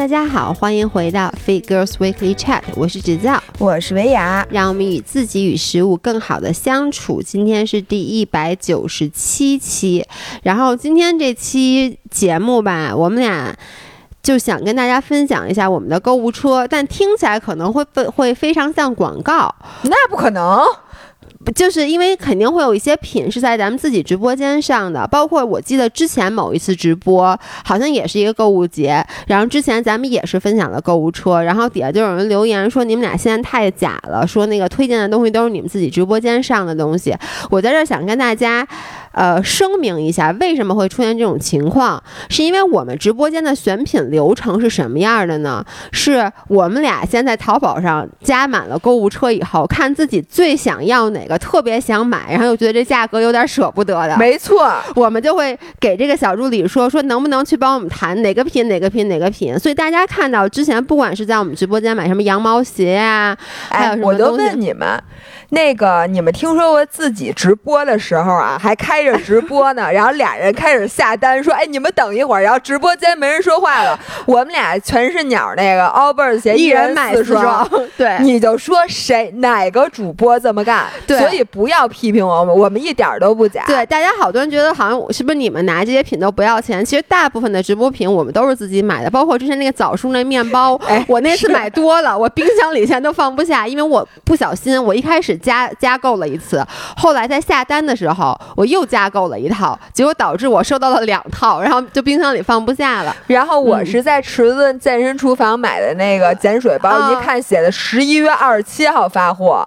[0.00, 7.20] 大家好，欢迎回到 Fit Girls Weekly Chat，我是芷造，我是维雅，让我们与自己与食物更好的相处。
[7.20, 10.02] 今天是第一百九十七期，
[10.42, 13.54] 然后今天这期节目吧，我们俩
[14.22, 20.62] 就想跟大家分享一下我们的购物车，但听起来可能会会非常像广告，那不可能。
[21.54, 37.16] 就是因为肯定会有一些品是在咱们自己直播间上的，包括我记得之前某一次直播，好像也是一个购物节，然后之前咱们也是分享了购物车，然后底下就有人留言说你们俩现在太假了，说那个推荐的东西都是你们自己直播间上的东西，
[37.50, 38.66] 我在这儿想跟大家。
[39.12, 42.02] 呃，声明一下，为什么会出现这种情况？
[42.28, 45.64] 是因为我们直播间的选品流程是什么样的呢？
[45.92, 54.16] 是我们俩先在淘宝上加满了购物车以后，看自己最想要哪个，特别想买，然后又觉得这价格有点舍不得的。
[54.16, 59.58] 没错，我们就会给这个小助理说说，能不能去帮我们谈哪个品，哪个品，哪个品。
[59.58, 63.36] 所以大家看到之前，不管是在我们直播间买什么羊毛鞋呀，
[63.68, 64.88] 还有什么东西，我都问你们，
[65.50, 69.00] 那个你们听说过自己直播的时候啊，还开。
[69.00, 77.66] 着直播呢， 然后俩人开始下单，说：“哎，你们等一会儿。”然后直播间没人说话了， 我们俩全是鸟那个 Allbirds 鞋，一人买四双。
[77.96, 80.84] 对，你就说谁哪个主播这么干？
[81.06, 83.64] 对，所以不要批评我们，我们一点都不假。
[83.66, 86.84] 对，大家好多人觉得好像是不是你们拿这些品都不要钱？
[86.84, 96.64] 其实大部分的直播品我们都是自己买的，包括之前那个枣树那面包，哎，我那次买多了，我冰箱里现在都放不下，因为我不小心，我一开始加加购了一次，
[96.96, 99.78] 后来在下单的时候我又加购了一套。
[99.92, 103.14] 结果导致我收到了两套，然后就冰箱里放不下了。
[103.26, 109.66] 然后我是在池子健身厨房买的那个碱水包，一看写的十一月二十七号发货，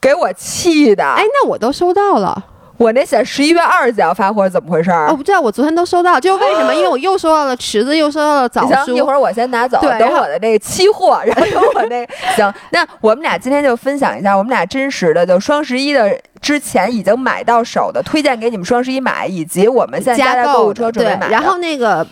[0.00, 1.04] 给我气的。
[1.04, 2.44] 哎，那我都收到了。
[2.78, 5.08] 我那写十一月二十几号发货，怎么回事儿？
[5.10, 6.18] 我不知道，我昨天都收到。
[6.18, 6.72] 就为什么？
[6.72, 12.54] 因为我又收到了池子，又收到了枣行，一会儿我先拿走，等我的那个期货，然后等我那个行。
[12.70, 21.28] 那我们俩今天就分享一下我们俩真实的，就双十一的之前已经买到手的，推荐给你们双十一买，以及我们现在加购物车准备买。
[21.28, 22.06] 然后那个。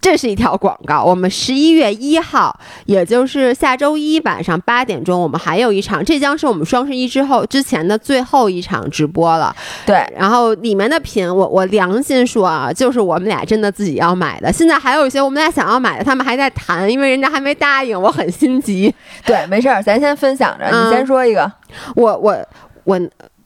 [0.00, 1.02] 这是一条广告。
[1.02, 9.54] 我们十一月一号，也就是下周一晚上八点钟，我们还有一场，这将是我们双十一之后之前的最后一场直播了。
[9.84, 14.52] 对，然后里面的品，我我良心说啊，就是我们俩真的自己要买的。
[14.52, 18.94] 现在还有一些我们俩想要买的，他们还在谈，因为人家还没答应，我很心急。
[19.24, 21.50] 对，没事儿，咱先分享着，你先说一个。
[21.94, 22.36] 我我
[22.84, 23.00] 我。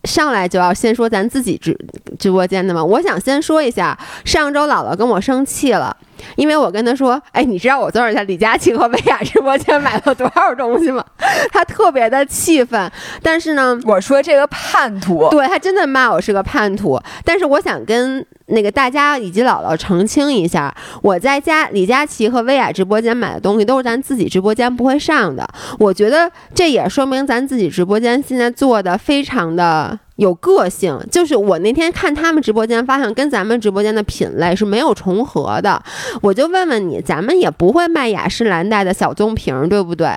[0.04, 1.78] 上来就要先说咱自己直
[2.18, 5.96] 直播间的嘛，我想先说一下，上周姥姥跟我生气了，
[6.36, 11.04] 因为我跟他说，哎，你知道我昨儿在李佳琦和薇娅直播间买了多少东西吗？
[11.50, 12.90] 他特别的气愤，
[13.22, 18.24] 但是呢，我说这个叛徒，对他真的骂我是个叛徒，但是我想跟。
[18.46, 25.48] 那个大家以及姥姥澄清一下，我在家李佳琦和薇娅直播间买的东西都是咱自己直播间不会上的。
[25.78, 30.98] 我觉得这也说明咱自己直播间现在做的非常的有个性。
[31.10, 35.82] 就是我那天看他们直播间，发现跟咱们直播间的品类是没有重合的。
[36.20, 40.08] 我就问问你，咱们也不会卖雅诗兰黛的小棕瓶，对不对？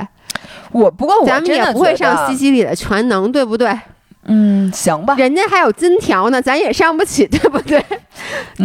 [0.72, 3.70] 我不过我咱们也不会上西西里的全能，对不对？
[4.28, 7.84] 嗯，行吧，人家还有金条呢，咱也上不起， 对不对？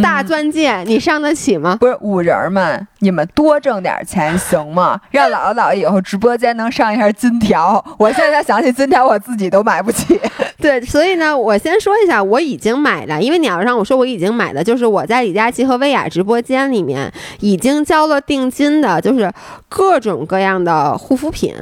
[0.03, 1.77] 大钻戒，你上得起吗？
[1.81, 4.99] 不是五人们，你们多挣点钱行吗？
[5.11, 7.85] 让姥姥姥爷以后直播间能上一下金条。
[7.99, 10.19] 我现在想起金条，我自己都买不起。
[10.59, 19.31] 对，所以呢，我先说一下，我已经买的，因为你要让我说我已经买的，就是我在李佳琦和薇娅直播间里面已经交了定金的，就是
[19.69, 21.55] 各种各样的护肤品，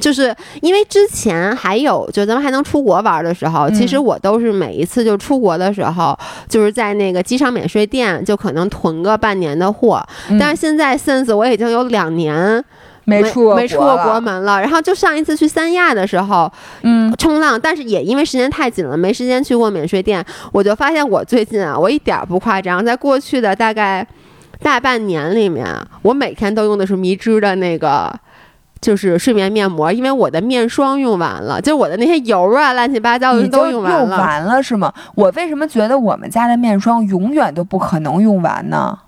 [0.00, 3.37] 就是因为之前还有，就咱们还能出国玩的。
[3.38, 6.18] 时候，其实我都是每一次就出国的时候，
[6.48, 10.04] 就是在那个机场免税店，就可能囤个半年的货。
[10.40, 12.62] 但是现在 since 我已经有两年
[13.04, 14.60] 没出没出过国门了。
[14.60, 20.24] 然后就上一次去三亚的时候，嗯，冲浪，但是也因为时间太紧了，没时间去过免税店。
[20.50, 24.04] 我就发现我最近啊，我一点不夸张，在过去的大概
[24.60, 25.66] 大半年里面，
[26.02, 28.12] 我每天都用的是迷之的那个。
[28.80, 34.00] 就是睡眠面膜，因为我的面霜用完了，就是我的那些油啊，乱七八糟的都用完了。
[34.00, 34.92] 用完了是吗？
[35.14, 38.98] 我为什么觉得我们家的面霜永远都不可能用完呢？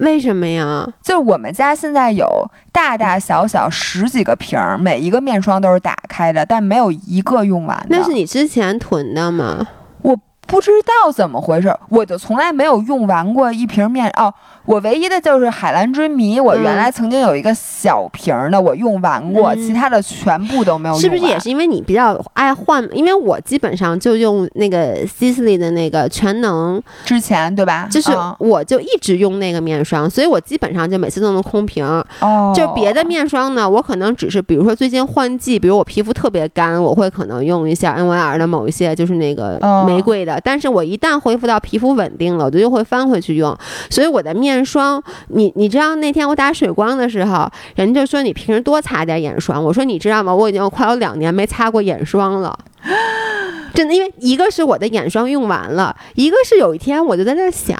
[0.00, 0.86] 为什么呀？
[1.02, 2.26] 就是我们家现在有
[2.70, 7.86] 大大小小十几个瓶儿，每一个面霜都是打开的，但没有一个用完的。
[7.88, 9.66] 那是你之前囤的吗？
[10.02, 14.32] 我不知道怎么回事，我就从来没有用完过一瓶面哦。
[14.68, 22.86] 我唯一的就是海蓝之谜，我原来曾经有一个小瓶的，我用完过，其他的全部都没有用是不是也是因为你比较爱换？
[22.92, 27.88] 因为我基本上就用那个 Sisley 的那个全能，之前对吧？
[27.90, 31.86] 就是我就一直用那个面霜，所以我基本上就每次都能空瓶。
[32.20, 40.38] 哦，就别的面霜呢，我可能只是比如说最近换季，比如我皮肤特别干，我会可能用一下 NYR 的某一些就是那个玫瑰的。
[40.44, 43.56] 但是我一旦恢复到皮肤稳定了，我就又会翻回去用。
[43.88, 49.62] 所以我的面霜，你你知道那天我打水光的时候，人就说你平时多擦点眼霜。
[49.62, 50.34] 我说你知道吗？
[50.34, 52.58] 我已经快有两年没擦过眼霜了，
[53.74, 53.94] 真的。
[53.94, 57.76] 因为一个是我的眼霜用完了，一个是有一天我就在那想，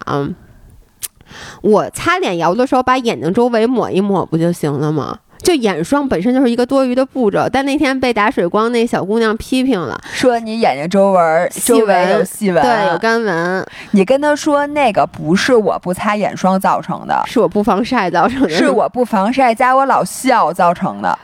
[1.63, 5.19] 我擦脸油的时候把眼睛周围抹一抹不就行了吗？
[5.49, 13.67] 就眼霜本身就是一个多余的步骤，但那天被打水光那小姑娘批评了，说你眼睛周围周围有细纹，对，有干纹。
[13.93, 21.19] 你跟她说那个不是我不擦眼霜造成的，是我不防晒造成的，是我不防晒加我老笑造成的。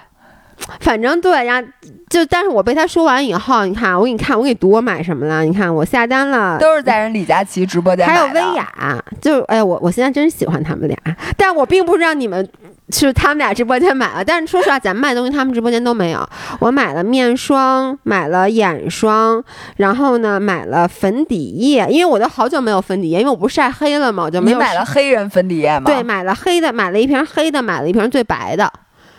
[0.80, 1.68] 反正对，然后
[2.08, 5.42] 就，但是我被他说完以后，你看，我给你看，我给你多买什么了？
[5.42, 10.96] 你看，我下单了，都是在人李佳琦直播间还有薇娅，就哎，我我现在真喜欢他们俩，
[11.36, 12.48] 但我并不知道你们
[12.90, 16.26] 是他们俩直播间买了，但是说实话，咱们卖东西他们直播间都没有。
[16.60, 19.42] 我买了面霜，买了眼霜，
[19.76, 24.58] 然后呢，买了粉底液，因为我都好久没有粉底液，因为我不晒黑了嘛，我就没有。
[24.58, 25.84] 你买了黑人粉底液吗？
[25.86, 28.70] 对，买了黑的，买了一瓶黑的，买了一瓶最白的。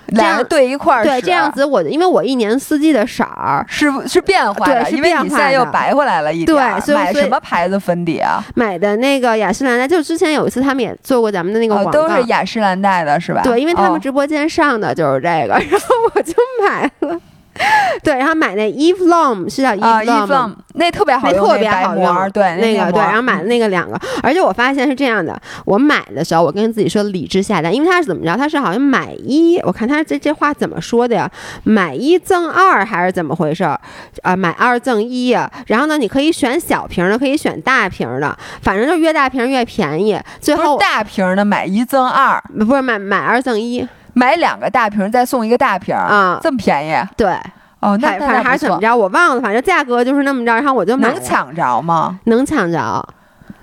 [0.08, 6.46] 两个对一块儿，对这样子，我因为我一年四季的色儿是是变化的，因为你现在又白回来了一点。
[6.46, 8.44] 对，买什么牌子粉底啊？
[8.56, 13.42] 买的那个雅诗兰黛，就之前有一次他们也做过咱们的那个广告，都是雅诗兰黛的是吧？
[13.44, 17.20] 对，因为他们直播间上的就是这个， 然后我就买了。
[18.04, 22.30] 对，然后买那 Eve Lom 是叫 Eve Lom，那特别好用，特别好用。
[22.32, 28.36] 对，那个对，然后买的那个两个，而且我发现是这样的，我买的时候我跟自己说理智下单，因为他是怎么着？
[28.36, 31.32] 他是好像买一，我看他这这话怎么说的呀？
[31.64, 33.64] 买一赠二还是怎么回事？
[34.22, 35.50] 啊，买二赠一啊。
[35.68, 40.20] 然后呢，你可以选小瓶的，可以选大瓶的，反正就越大瓶越便宜。
[40.42, 43.88] 最后大瓶的买一赠二，不是买买二赠一。
[44.16, 47.08] 买两个大瓶再送一个大瓶啊，这么便宜？
[47.16, 47.28] 对，
[47.82, 52.20] 哦，那反正还是怎么着，我忘了，反正价格就是那么着，然后我就能抢着吗？
[52.24, 53.08] 能抢着，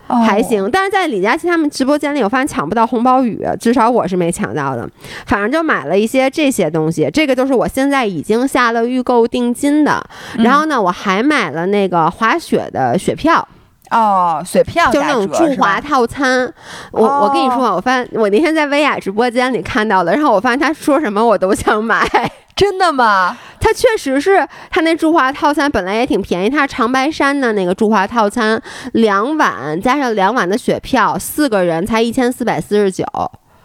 [0.06, 0.68] 还行。
[0.70, 4.86] 但是在李佳琦他们直播间里，我发现抢不到红包雨，至少我是没抢到的。
[5.24, 10.04] 反正就买了一些这些东西，这个就是我现在已经下了预购定金的。
[10.38, 13.48] 然后呢，我还买了那个滑雪的雪票。
[13.92, 16.52] 哦，雪票就那种驻华套餐，
[16.90, 22.04] 我我跟你说，我发现我那天在薇娅直播间里看到的，然后我发现他说什么我都想买，
[22.56, 23.36] 真的吗？
[23.60, 28.60] 他确实是他那驻华套餐本来也挺便宜，他是长白山的那个驻华套餐，
[28.94, 33.04] 两晚加上两晚的雪票，四个人才一千四百四十九。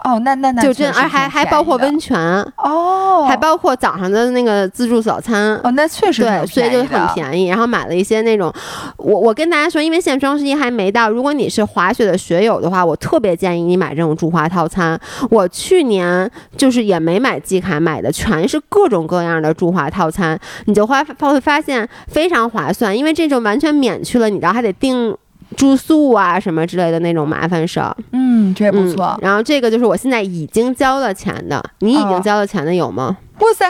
[0.08, 2.18] 哦，那那那就真，而还还包括温泉
[2.56, 7.48] 哦，还包括早上的那个自助早餐哦，那确实对，所以就很便宜。
[7.48, 8.50] 然后买了一些那种，
[8.96, 14.98] 我我跟大家说，因为现在双十一还没到，如果你是滑雪的雪友的话，我特别建议你买这种驻华套餐。
[15.30, 25.14] 我去年就是也没买季卡，买的全是各种各样的驻华套餐，你就会会发现非常划算，因为这种完全免去了你知道还得订。
[25.58, 29.18] 住宿啊，什么之类的那种麻烦事儿，嗯，这不错。
[29.22, 33.18] 然后这个就是我现在已经交了钱的，你已经交了钱的有吗？
[33.40, 33.66] 哇塞，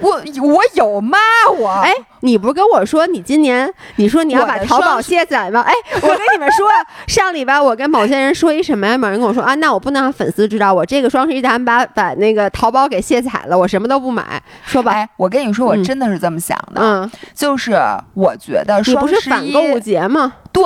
[0.00, 0.10] 我
[0.42, 1.18] 我有吗？
[1.58, 5.60] 我哎，你不是跟我说你今年你说你要把淘宝卸载吗？
[5.62, 6.68] 哎，我跟你们说，
[7.08, 8.96] 上礼拜我跟某些人说一什么呀？
[8.96, 14.40] 某人跟我说啊，那我不能让粉丝知道我这个双十一咱们把把那个淘宝给卸载了，我什么都不买。
[14.64, 17.76] 说吧，哎，我跟你说，我真的是这么想的，嗯，就是
[18.14, 20.34] 我觉得双十一不是反购物节吗？
[20.52, 20.64] 对。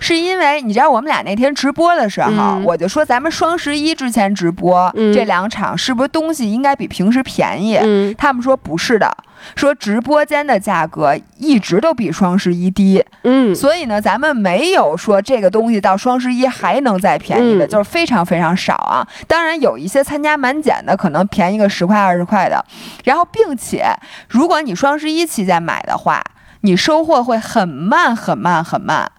[0.00, 7.78] 是因为你知道我们俩那天直播的时候，我就说咱们双十一之前直播这两场是不是东西应该比平时便宜？
[8.16, 9.14] 他们说不是的，
[9.56, 13.04] 说直播间的价格一直都比双十一低。
[13.24, 19.06] 嗯，所以呢，咱们没有说这个东西到双十一还能再便宜的，就是非常非常少啊。
[19.26, 22.64] 当然有一些参加满减的可能便宜个十块二十块的，
[23.04, 23.84] 然后并且
[24.28, 26.22] 如果你双十一期间买的话，
[26.60, 29.10] 你收货会很慢很慢很慢。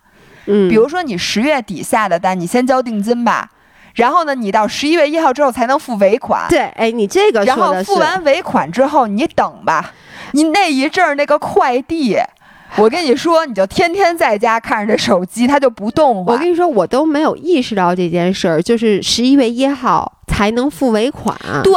[0.49, 3.49] 嗯，比如说你十月底下的单，你先交定金吧，
[3.93, 6.47] 然后呢，你到十一月一号之后才能付尾款。
[6.49, 9.93] 对，哎，你这个然后付完尾款之后，你等吧，
[10.31, 12.17] 你那一阵儿那个快递
[12.77, 16.23] 我跟你说，你就天天在家看着这手机，它就不动。
[16.25, 21.35] 我跟你说，我都没有意识到这件事儿，就是十一月一号才能付尾款。
[21.63, 21.73] 对。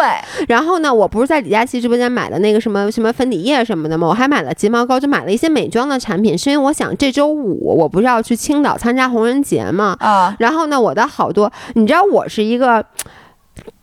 [0.49, 4.07] 然后呢，我不是在李佳琦直播间买的那个什么什么粉底液什么的吗？
[4.07, 9.97] 我还买了睫毛膏，就买了一些美妆的产品，是因为我想这周五我不是要去青岛参加红人节吗。
[9.99, 10.37] 啊。
[10.39, 12.85] 然后呢，我的好多，你知道我是一个。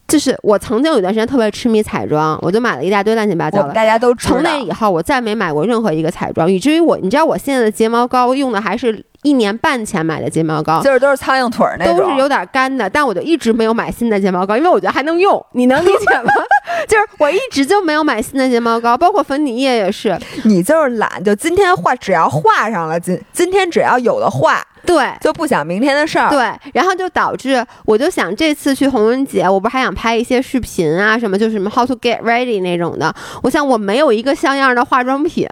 [0.10, 3.74] 就是我曾经有一段时间特别痴迷彩妆，我就买了一大堆乱七八糟的。
[3.74, 12.90] 大家都从那以后，我再没买过任何一个彩妆，以至于我，你知道我现在的睫毛膏用的还是一年半前买的睫毛膏，就是都是苍蝇腿儿那种，都是有点干的。
[12.90, 15.46] 但我就一直没有买新的睫毛膏，因为我觉得还能用。
[15.54, 16.32] 你能理解吗？
[16.88, 20.18] 就是我一直就没有买新的睫毛膏，包括粉底液也是。
[20.46, 24.64] 你就是懒，就今天画，只要画上了，今今天只要有的画。
[24.86, 26.30] 对，就不想明天的事儿。
[26.30, 33.14] 对，然后就导致我就想这次去红人节，我不是还想拍一些视频啊，什么就是什么 how to get ready 那种的。
[33.44, 35.46] 我想我没有一个像样的化妆品，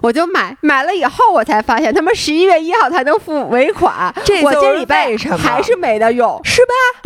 [0.00, 4.12] 我就买买了以后，我才发现他们十一月一号才能付尾款。
[4.24, 6.62] 这我这礼拜还是没得用，是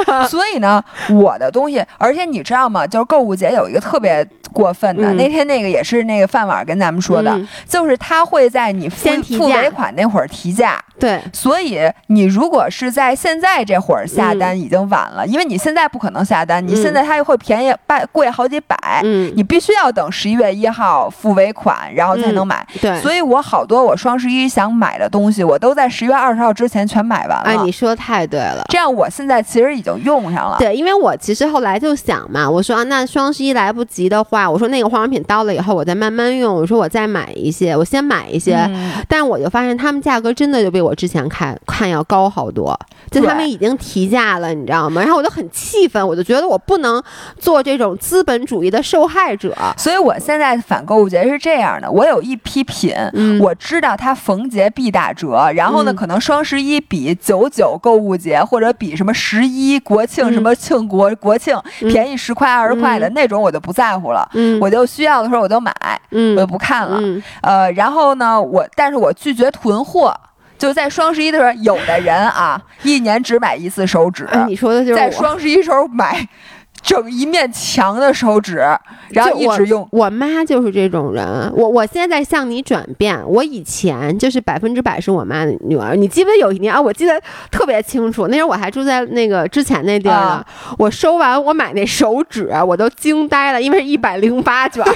[0.06, 0.24] 吧？
[0.28, 2.86] 所以呢，我的东西，而且你知道吗？
[2.86, 10.82] 就是购物节有一个特别过分的，那天那个也是那个饭碗跟咱们说的，就是他会在你付付尾款那会儿提价。
[10.98, 22.64] 对，所以你如果是在现在这会儿下单，已经晚了，因为你现在不可能下单，你现在它又会便宜百贵好几百，嗯，你必须要等十一月一号付尾款，然后才能买。
[22.80, 27.44] 对，所以我好多我双十一想买的东西，我都在十月二十号之前全买完了。
[27.44, 30.56] 哎，你说的太对了，这样我现在其实已经用上了。
[30.58, 36.52] 对，因为我其实后来就想嘛，我说那双十一来不及的话，我说那个化妆品到了以后，我再慢慢用。
[36.54, 38.68] 我说我再买一些，我先买一些，
[39.08, 41.56] 但是我就发现他们价格真的就比我之前看。
[41.66, 42.78] 看要高好多，
[43.10, 45.02] 就他们已经提价了，你知道吗？
[45.02, 47.02] 然后我就很气愤，我就觉得我不能
[47.38, 49.54] 做这种资本主义的受害者。
[49.76, 52.94] 所以我现在反购物节是这样的：我有一批品，
[53.40, 64.28] 我知道它逢节必打折，然后呢，可能双十一比九九购物节或者比什么十一国庆什么庆国国庆便宜十块二十块的那种，我就不在乎了。
[64.60, 65.72] 我就需要的时候我就买，
[66.10, 67.00] 我就不看了。
[67.42, 70.14] 呃，然后呢，我但是我拒绝囤货。
[70.56, 74.26] 就在双十一的时候，有的人啊，一年只买一次手纸。
[74.46, 76.26] 你说的就是在双十一时候买
[76.84, 78.62] 整一面墙的手纸，
[79.08, 79.88] 然后一直用。
[79.90, 81.50] 我妈就是这种人。
[81.56, 83.18] 我我现在在向你转变。
[83.26, 85.96] 我以前就是百分之百是我妈的女儿。
[85.96, 86.78] 你记不记得有一年啊？
[86.78, 87.18] 我记得
[87.50, 90.44] 特别清楚，那时候我还住在那个之前那地儿呢。
[90.76, 94.84] 我收完我买那手纸，我都惊呆了，因为是一百零八卷。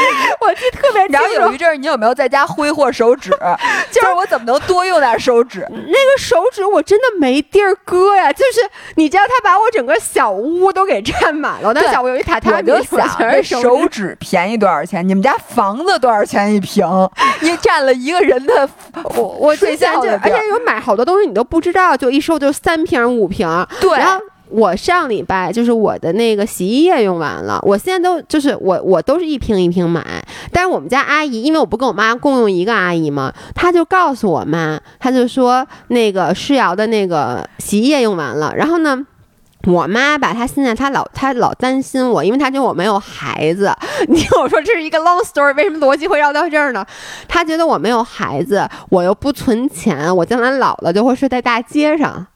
[0.40, 3.30] 我记特别，然后有一阵儿，你有没有在家挥霍手指？
[3.90, 5.66] 就是我怎么能多用点手指？
[5.70, 8.32] 那个手指我真的没地儿搁呀！
[8.32, 8.60] 就是
[8.96, 11.72] 你知道，他把我整个小屋都给占满了。
[11.72, 15.06] 那小屋有一榻榻米，想，这手指便宜多少钱？
[15.06, 16.86] 你们家房子多少钱一平？
[17.40, 18.68] 你占了一个人的
[19.14, 23.48] 我我睡觉就，而且有买好多东西你都不知道，就一收就三瓶五瓶。
[23.80, 23.98] 对。
[23.98, 30.04] 然后我上礼拜就是我的那个洗衣液用完了，我现在都就是我我都是一瓶一瓶买，
[30.52, 39.06] 但是我们家阿姨，因为我不跟我妈共用一个阿姨嘛，她就告诉我妈，她就说那个诗瑶的那个洗衣液用完了，然后呢。
[39.66, 43.70] 我妈吧，她现在她老她老担心我，因为她觉得我没有孩子。
[44.08, 46.84] 你听我说，这是一个 long story，为什么逻辑会绕到这儿呢？
[47.28, 52.26] 她觉得我没有孩子，我又不存钱，我将来老了就会睡在大街上，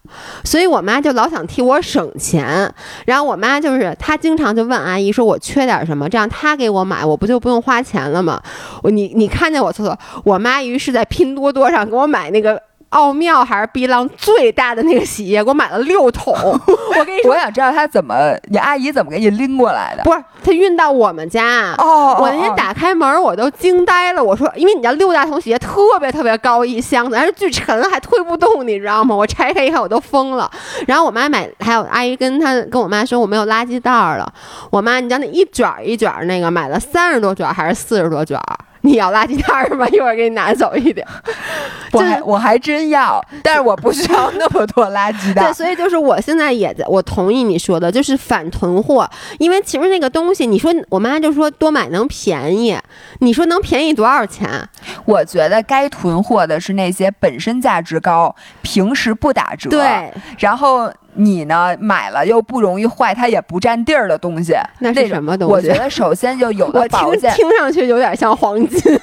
[0.44, 2.72] 所以我妈就老想替我省钱。
[3.06, 6.06] 然后我妈就是她经常就问阿姨说：“我缺点什么？
[6.08, 8.42] 这样她给我买，我不就不用花钱了吗？”
[8.84, 12.60] 我你你看见我厕所，我妈于是在拼多多上给我买那个。
[12.94, 16.32] 奥妙还是碧浪最大的那个洗衣液，给我买了六桶。
[16.96, 20.04] 我跟你说，我想知道他怎么，你阿姨怎么给你拎过来的？
[20.04, 21.74] 不是，他运到我们家。
[21.78, 24.22] 哦，我那天打开门，我都惊呆了。
[24.22, 29.16] 我说，因为你家六大桶洗衣液特别特别高一箱子，但是巨沉，还推不动，你知道吗？
[29.16, 30.48] 我拆开一看，我都疯了。
[30.86, 34.32] 然后我妈买，还有阿姨跟她跟我妈说，我没有垃圾袋了。
[34.70, 38.38] 我妈，你知道那一卷一卷那个买了三十多卷还是四十多卷？
[38.84, 39.88] 你要垃圾袋吗？
[39.88, 41.06] 一会儿给你拿走一点。
[41.90, 45.44] 我还我还真要，但是我不需要那么多垃圾袋。
[45.48, 49.08] 对，所以就是我现在也在，我同意你说的，就是反囤货。
[49.38, 52.76] 因为其实那个东西，你说我妈就说多买能便宜，
[53.20, 54.68] 你说能便宜多少钱？
[55.06, 59.70] 我觉得该囤货的是那些本身价值高、平时不打折。
[59.70, 60.92] 对，然后。
[61.16, 61.76] 你呢？
[61.80, 65.52] 买了又不容易坏，它也不占地儿的东西，那是什么东西？
[65.52, 68.80] 我觉得首先就有的 保险，听上去有点像黄金，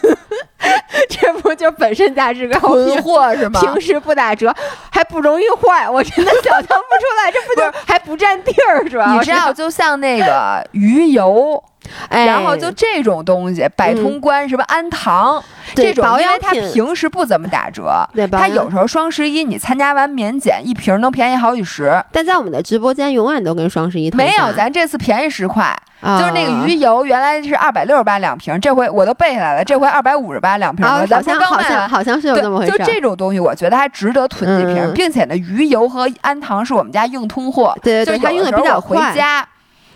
[1.09, 3.59] 这不就本身价值高，囤货是吗？
[3.61, 4.53] 平时不打折，
[4.89, 9.13] 还不容易坏，我真的想象不出来，这不就还不占地儿是吧？
[9.13, 11.61] 你知道，就像那个鱼油。
[12.09, 15.43] 然后就这种东西，百通关什么安糖，
[15.75, 22.03] 这种因为它平时不怎么打折，它有时候双十一你参加完免检，一瓶能便宜好几十。
[22.11, 25.75] 但在我们的直播间永远都跟双十一没有，咱这次便宜十块，
[26.19, 30.91] 就是那个鱼油原来是二百六十八两瓶，这回我都背下来了，这回二百五十八两瓶了。
[30.91, 32.71] 好像好像好像是有这么回事。
[32.71, 39.13] 就这种东西，我觉得还值得囤几瓶，并且呢，鱼油和安糖是我们家硬通货，对对对，它用的比较快。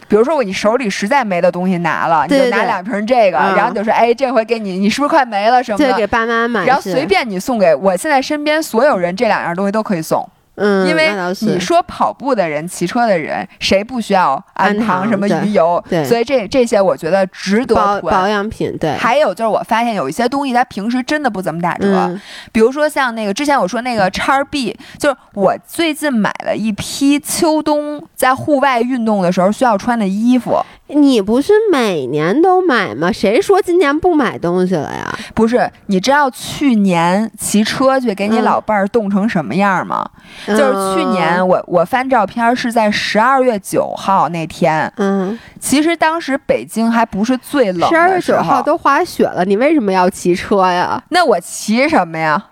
[0.07, 5.93] 比如说我你手里实在没的东西拿了，你就拿两瓶这个，然后就说哎，这回给你，你是不是快没了什么的？
[5.95, 10.27] 给爸妈买，然后随便你送给我现在身边所有人这两样东西都可以送。
[10.55, 15.83] 嗯，因为你说跑步的人、骑车的人，谁不需要氨糖什么鱼油？
[15.89, 18.77] 对，所以这这些我觉得值得保保养品。
[18.77, 22.19] 对，还有就是我发现有一些东西它平时真的不怎么打折，
[22.51, 30.59] 比如说像那个之前我说那个叉 B，就是我最近买了一批秋冬在户外运动的时候需要穿的衣服。
[30.87, 33.11] 你不是每年都买吗？
[33.11, 35.17] 谁说今年不买东西了呀？
[35.33, 40.07] 不是，你知道去年骑车去给你老伴儿冻成什么样吗？
[40.45, 51.03] 就是去年我我翻照片是在十二月九号那天，嗯，其实当时北京还不是最冷，十二月九号都滑雪了，你为什么要骑车呀？
[51.09, 52.45] 那我骑什么呀？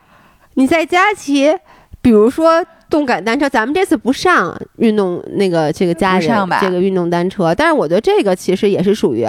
[0.56, 1.56] 你在家骑，
[2.02, 2.66] 比如说。
[2.94, 6.30] 动感单车，咱们这次不上运动那个这个家里
[6.62, 9.28] 这个运动单车，但是我觉得这个其实也是属于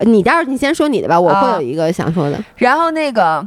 [0.00, 0.22] 你。
[0.22, 2.38] 待会儿你先说你的吧，我会有一个想说的。
[2.56, 3.42] 然后那个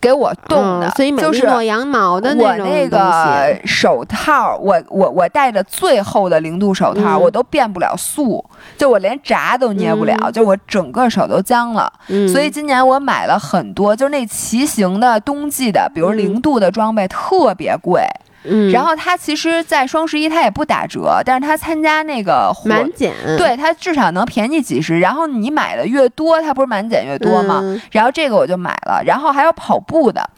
[0.00, 8.42] 给我冻的，所以美利诺羊毛的那种我那个手套，我我我戴着最厚的零度手套，我都变不了速，
[8.78, 11.92] 就我连闸都捏不了，就我整个手都僵了。
[12.32, 18.00] 所以今年我买了很多，就是那骑行的冬季的，比如零度的装备，特别贵。
[18.44, 25.00] 嗯，然后它其实，在双十一它也不打折，但是它参加那个满减，对它至少能便宜几十。
[25.00, 27.62] 然后你买的越多，它不是满减越多吗？
[27.90, 29.02] 然后这个我就买了。
[29.04, 30.28] 然后还有跑步的，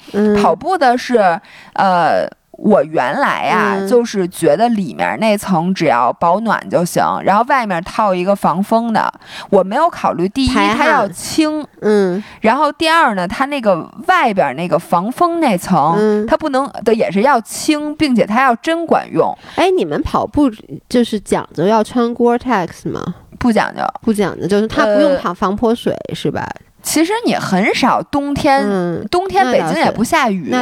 [0.40, 1.40] 跑步的是
[1.74, 2.28] 呃。
[2.58, 9.12] 我原来呀，就是觉得里面那层只要保暖就行，然后外面套一个防风的。
[9.50, 19.36] 我没有考虑第一它要轻，嗯，然后第二呢，它那个外边那个防风那层，它不能的也是要轻，并且它要真管用。
[19.56, 20.50] 哎，你们跑步
[20.88, 23.02] 就是讲究要穿 Gore-Tex 吗？
[23.38, 26.48] 不讲究，不讲究，就是它不用跑防泼水是吧？
[26.84, 28.62] 其实你很少冬天，
[29.10, 30.54] 冬天北京也不下雨。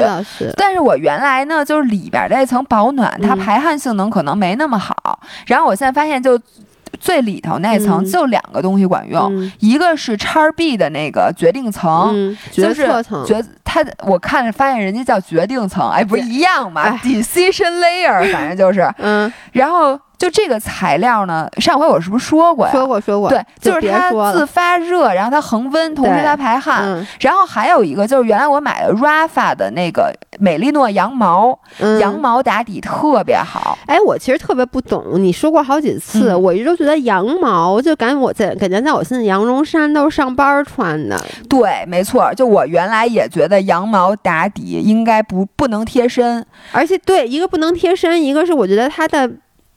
[0.56, 5.20] 但是我原来呢，就是里边那层保暖，它排汗性能可能没那么好。
[5.46, 6.40] 然后我现在发现，就
[7.00, 13.26] 最里头那层就两个东西管用，一个是叉 B 的那个决定层，决策层。
[13.26, 18.88] 决它我看着发现人家叫决定层，哎，不一样嘛，decision layer，反正就是。
[18.98, 19.30] 嗯。
[19.52, 19.98] 然后。
[20.22, 22.72] 就这个材料呢，上回我是不是说过呀？
[22.72, 23.28] 说过说过。
[23.28, 27.04] 对，就是它自发热，然后它恒温，同时它排汗。
[27.18, 31.58] 然后还有一个就是原来我买的 Rafa 的那个美利诺羊毛，
[32.00, 33.76] 羊毛打底特别好。
[33.86, 41.20] 哎，我其实特别不懂，你说过好几次，我一直都觉得羊毛就感觉我在感觉在我现在羊绒衫都是上班穿的。
[41.48, 49.28] 对，没错，就我原来也觉得羊毛打底应该不不能贴身，而且对一个不能贴身，一个是我觉得它的。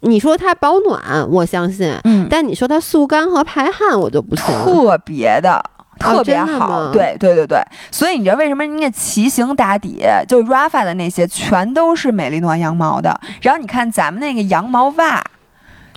[0.05, 4.45] 你说它保暖，我相信，嗯，但你说它速干和排汗，我就不信。
[4.45, 5.61] 特别的，
[5.99, 7.59] 特别好，对对对对。
[7.91, 13.19] 所以你知道为什么人家骑行打底，就 Rafa 的那些全都是美利诺羊毛的？
[13.41, 15.23] 然后你看咱们那个羊毛袜。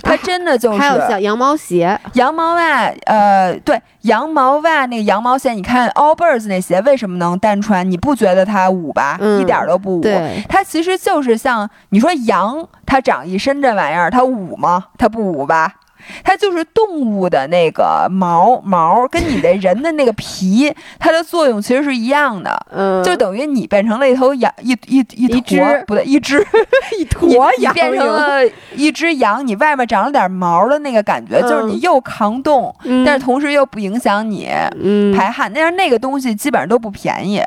[0.02, 7.88] 它真的就是还有像羊毛鞋、羊毛袜，呃，对，羊毛袜那个羊毛鞋，你看 Allbirds 那鞋为什么能单穿？
[7.90, 9.18] 你不觉得它捂吧？
[9.40, 10.00] 一点都不捂。
[10.48, 14.84] 它其实就是像你说羊，它长一身这玩意儿，它捂吗？
[14.96, 15.74] 它不捂吧？
[16.24, 26.44] 它就是动物的那个毛毛，跟你的人的那个皮，它的作用其实是一样的，嗯，就等于你变成了一头羊，一一一坨，不对，一只
[26.98, 28.40] 一坨羊，变成了
[28.74, 34.48] 一只羊，你外面长了点毛的那个感觉，就是你又抗冻，但是同时又不影响你
[35.16, 35.50] 排汗。
[35.52, 37.42] 但是那个东西基本上都不便宜，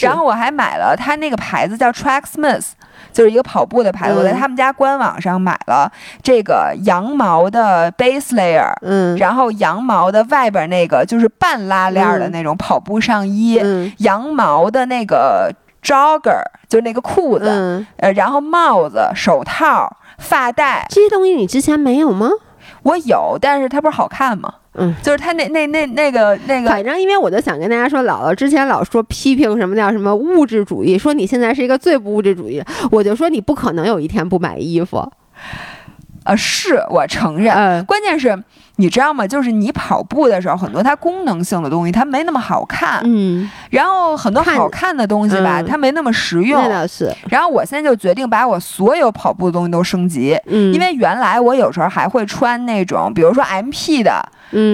[0.00, 2.66] 然后我还买了它那个牌子叫 Tracksmith。
[3.12, 5.90] 就是一个跑步的牌子，我在他们家官网上买了
[6.22, 13.60] 这个羊毛的 base layer，嗯，然后羊毛的外边那个就是半拉链的那种跑步上衣，
[13.98, 22.28] 羊毛的那个 jogger，就是那个裤子，呃，然后帽子、手套、发带，这些东西你之前没有吗？
[22.88, 24.52] 我有，但是它不是好看吗？
[24.74, 35.10] 嗯，就是他那那那那个那个，反正因为我就想跟大家说，姥姥之前老说批评什么叫什么物质主义，说你现在是一个最不物质主义，我就说你不可能有一天不买衣服。
[36.24, 38.42] 呃，是我承认，关键是。
[38.80, 39.26] 你知道吗？
[39.26, 46.62] 就是你跑步的时候，很多它功能性的东西它没那么好看，嗯，然后很多好看的东西吧，它没那么实用。
[46.62, 47.12] 那倒是。
[47.28, 54.24] 然后我现在就决定把我所有跑步的东西都升级，嗯，因为原来我有时候还会穿那种，比如说 M P 的，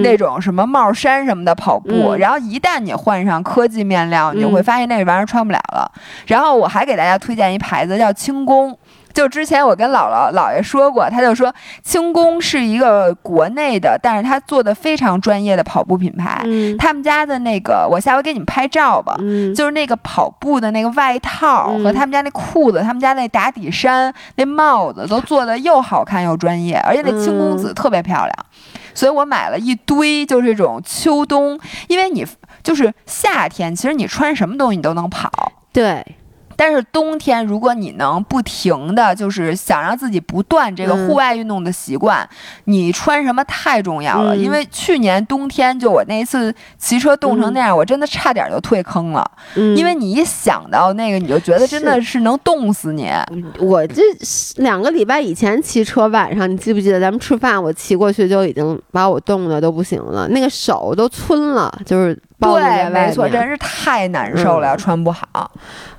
[0.03, 2.15] 那种什么帽衫什么的跑步。
[2.19, 5.91] 然后一旦你换上科技面料，你就会发现那玩意儿穿不了了。
[6.27, 8.77] 然后我还给大家推荐一牌子叫轻功。
[9.15, 16.43] 就之前我跟姥姥姥爷说过，他就说轻功是一个国内的，但是他做的非常专业的跑步品牌。
[16.45, 19.15] 嗯，他们家的那个，我下回给你们拍照吧。
[19.21, 28.33] 嗯，就是那个跑步的那个外套和他们家那裤子，他们家那打底衫、那帽子都做的又好看又专业，而且那轻功子特别漂亮，
[28.95, 32.27] 所以我买了一堆，就是这种秋冬，因为你
[32.65, 35.31] 就是夏天，其实你穿什么东西你都能跑。
[35.73, 36.05] 对。
[36.57, 42.29] 但是冬天，如果你能不停的就是想让自己不断这个户外运动的习惯，
[42.65, 44.37] 你穿什么太重要了。
[44.37, 49.25] 因为去年冬天就我那一次骑车冻成那样，我真的差点就退坑了。
[49.77, 53.11] 因为你一想到那个，你就觉得真的是能冻死你。
[53.59, 54.03] 我这
[54.57, 62.19] 两个礼拜以前骑车，晚上你记不记得咱们吃饭，我骑过去就已经把我冻的都不行了，那个手都皴了，就是。
[62.53, 65.51] 对，没错，真是太难受了，穿不好。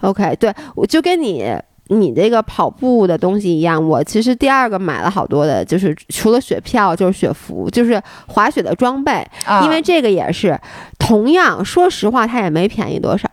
[0.02, 1.54] OK，对，我就跟你
[1.88, 9.26] 你这个跑步的东西一样，我其实第二个买了好多的，就是除了雪票，就是雪服，就是滑雪的装备，
[9.64, 10.60] 因为这个也是
[11.00, 13.28] 同样，说实话，它也没便宜多少，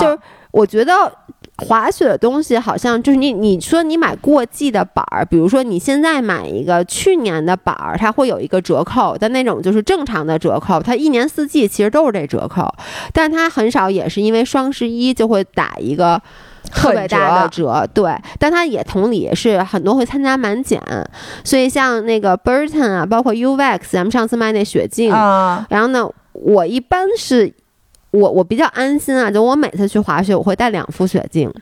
[0.00, 0.18] 就是
[0.50, 1.12] 我觉得。
[1.60, 12.68] 滑雪的东西好像就是你，你说你买过季的板儿，比如说你现在买一个去年的板儿，它会有一个折扣的那种，就是正常的折扣，它一年四季其实都是这折扣，
[13.12, 16.20] 但它很少也是因为双十一就会打一个
[16.72, 20.80] 特别大的折，对，但它也同理是很多会参加满减，
[21.44, 25.10] 所以像那个 Burton 啊，包括 Uvex，咱们上次卖那雪镜，
[25.68, 27.52] 然后呢，我一般是。
[28.12, 31.52] 我我比较安心啊，就我每次去滑雪，我会带两副雪镜，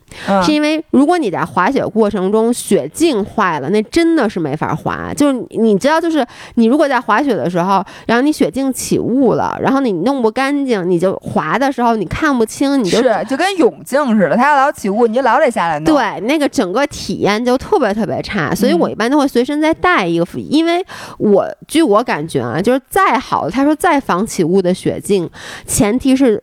[0.42, 5.12] 是因为如果你在滑雪过程中雪镜坏了，那真的是没法滑。
[5.14, 15.84] 就是你知道，就是你如果在滑雪的时候，然后你雪镜起雾了，然后你弄不干净，你就滑的时候你看不清，你就是就跟泳镜似的，它要老起雾，你就老得下来弄。
[15.84, 20.82] 对，那个整个体验就特别特别差，所以我一般都会随身再带一个副，因为
[21.18, 25.28] 我据我感觉啊，就是再好，他说再防起雾的雪镜，
[25.66, 26.37] 前提是。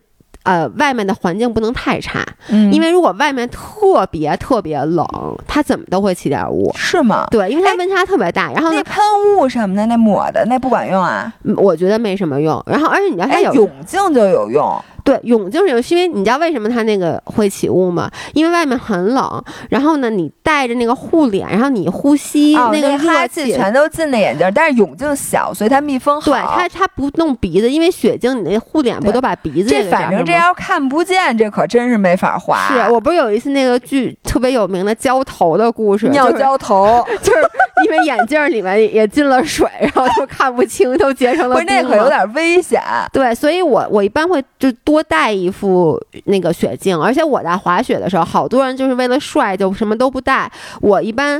[0.46, 5.04] 呃，外面的环境不能太差，嗯，因为如果外面特别特别冷，
[5.46, 7.26] 它怎么都会起点雾，是吗？
[7.32, 8.52] 对，因为它温差特别大。
[8.52, 9.02] 然后那喷
[9.36, 11.32] 雾什么的，那抹的那不管用啊？
[11.56, 12.62] 我觉得没什么用。
[12.66, 14.80] 然后，而且你要它有泳镜就有用。
[15.06, 18.10] 对，泳镜是有，因为你知道为什么它那个会起雾吗？
[18.34, 26.32] 因为外面很冷，然后呢，你戴着那个护脸，然后你呼吸那个哈气全都进那眼镜，但是泳镜小，所以它密封好。
[26.32, 32.58] 对，它它不弄鼻子，因为雪镜你那护脸不都把鼻子这反正这要看不见，这可真是没法滑。
[32.68, 37.40] 是我不是有一次那个剧特别有名的浇头的故事，尿浇头， 就是
[37.84, 41.66] 因为眼镜里面也进了水，然后就看不清，都结成了冰。
[41.66, 42.82] 那可有点危险。
[43.12, 44.96] 对，所以我我一般会就多。
[44.96, 50.50] 多带一副那个雪镜，而且我在滑雪的时候，好多人就是为了帅就什么都不带。
[50.80, 51.38] 我一般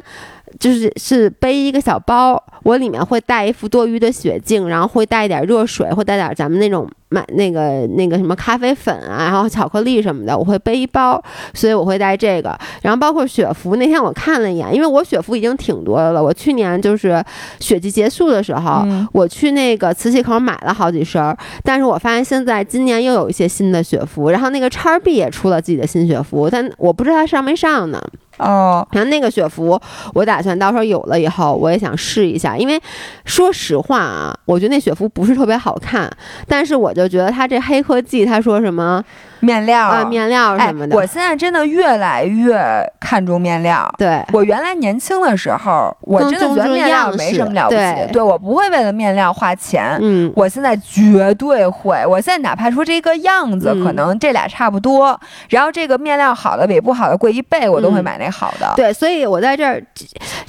[0.60, 6.86] 就是是背一个小包，我里面会带一副多余的雪镜，然后会带一点热水，会带点咱们那种。
[7.08, 11.22] 买那个那个什么咖啡粉啊，然后巧克力什么的，我会背一包，
[11.54, 12.58] 所以我会带这个。
[12.82, 16.22] 然后包括雪服，那天我看了一眼，因为我雪服已经挺多的了。
[16.22, 17.22] 我去年就是
[17.60, 28.02] 雪季结束的时候，我去那个瓷器口买了好几身，但是我发现现在今年又有一些新的雪服，然后那个叉 B 也出了自己的新雪服，但我不知道它上没上呢。
[28.38, 29.80] 哦，然后那个雪服，
[30.12, 32.54] 我打算到时候有了以后，我也想试一下。
[32.54, 32.78] 因为
[33.24, 36.10] 说实话啊，我觉得那雪服不是特别好看，
[36.46, 39.04] 但是我就觉得他这黑科技，他说什么？
[39.46, 40.96] 面料啊，面料什么的。
[40.96, 42.58] 我现在真的越来越
[42.98, 43.88] 看重面料。
[43.96, 48.12] 对我原来年轻的时候，我真的觉得面料没什么了不起。
[48.12, 49.96] 对我不会为了面料花钱。
[50.02, 52.04] 嗯，我现在绝对会。
[52.06, 58.72] 我现在哪怕说这个样子，可能这俩差不多，然后这个面料好的比不好的贵一倍，我都会买那好的。
[58.74, 59.80] 对，所以我在这儿，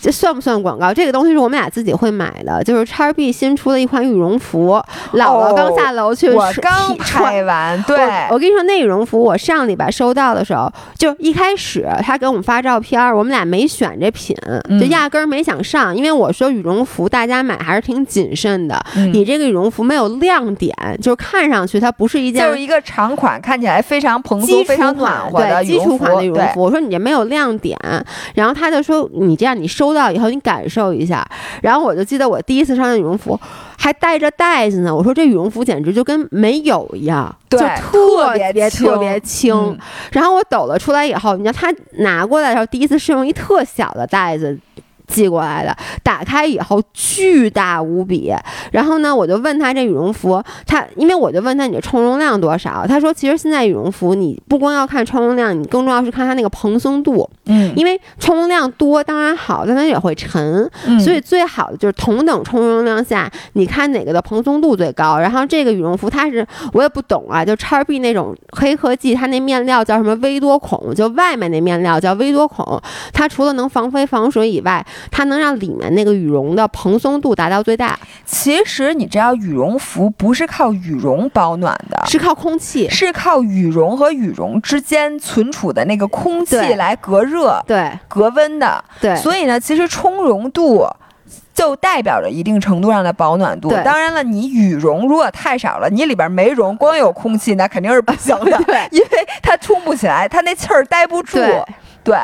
[0.01, 0.91] 这算不算广告？
[0.91, 4.81] 这个东西是我们俩自己会买的，就是叉 B 新出的一款羽绒服。
[5.13, 7.79] 姥姥刚下楼去，我刚拍完。
[7.83, 7.97] 对，
[8.31, 8.86] 我跟你说那。
[8.87, 14.35] 羽绒服我上礼拜收到的时候，就一开始他给我们发照片，我们俩没选这品，
[14.79, 18.81] 就压根儿没想上，因为我说羽绒服大家买还是挺谨慎的。
[19.13, 26.63] 你这个羽绒服没有亮点，就是看上去它不是一件，就是一个长款，看起来非常蓬松、非常暖和的基础款的羽绒服。
[26.63, 27.77] 我说你这没有亮点，
[28.33, 31.27] 然后他就说你这样，你收到以后你感受一下。
[31.61, 33.37] 然后我就记得我第一次穿的羽绒服
[33.77, 39.77] 还带着袋子呢，我说这羽绒服简直就跟没有一样，就特别特别轻。
[40.11, 44.57] 然后我抖了出来以后，你知道他拿过来的时候，第一次是用一特小的袋子。
[45.07, 48.33] 寄过来的，打开以后巨大无比。
[48.71, 52.85] 然后呢，我就问他这羽绒服，他因为我就问他你的充绒量多少？
[52.87, 57.27] 他说其实现在羽绒服你不光要看充绒量，你更重要是看它那个蓬松度。
[57.45, 60.69] 嗯，因为充绒量多当然好，但它也会沉。
[60.85, 65.17] 嗯，所以最好的就是同等充绒量下，你看哪个的蓬松度最高。
[65.17, 72.79] 然后这个羽绒服它是我也不懂啊，就叉 B 那种黑科技，它那面料叫什么微多孔，就外面那面料叫微多孔，
[73.13, 74.85] 它除了能防飞防水以外。
[75.11, 77.97] 它能让里面那个羽绒的蓬松度达到最大。
[78.25, 88.83] 其实你知道，羽绒服不是靠羽绒保暖的，是靠空气，是靠羽绒和羽绒之间存储的那个空气来隔热、对隔温的。
[88.99, 90.87] 对，所以呢，其实充绒度
[91.53, 93.69] 就代表着一定程度上的保暖度。
[93.83, 98.57] 当然了，你羽绒如果太少了，你里边没绒，光有空气，那肯定是不行的。
[98.67, 99.07] 对，因为
[99.41, 101.39] 它充不起来，它那气儿待不住。
[102.07, 102.15] 对，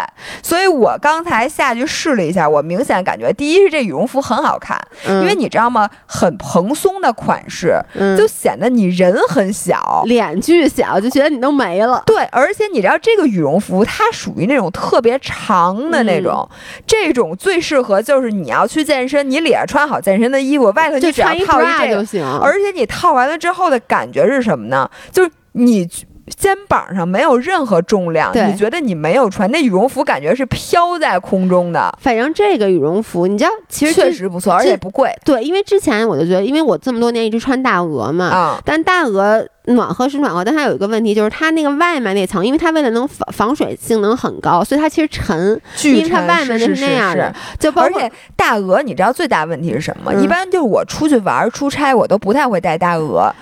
[0.41, 5.89] 所以我刚才下去试了一下，我明显感觉，第一是这羽绒服很好看，因为你知道吗？
[6.06, 7.78] 很蓬松的款式，
[8.17, 12.02] 就显得你人很小，脸巨小，就觉得你都没了。
[12.06, 16.50] 对，而且你知道这个羽绒服它属于那种特别长的那种，
[16.88, 22.26] 这种最适合就是你要去健身，你里边穿好健身的衣服，外头你只要套一这就行。
[22.39, 24.89] 而且你套完了之后的感觉是什么呢？
[25.12, 25.89] 就是你。
[26.38, 31.94] 肩膀上没有任何重量，你觉得你没有穿那羽绒服，感觉是飘在空中的。
[32.02, 35.12] 反正这个羽绒服，你知道，其实确实不错，而且不贵。
[35.26, 39.48] 对，因为之前我就觉得，因为我这么多年一直穿大鹅嘛，但大鹅。
[39.65, 47.34] 暖和是暖和，但它有一个问题，就是它那个外面那层，因为它为了能防防水性能很高，所以它其实沉，因为它外面是那样的。
[47.58, 50.13] 就而且大鹅，你知道最大问题是什么？
[50.15, 53.34] 一般就是我出去玩出差，我都不太会带大鹅，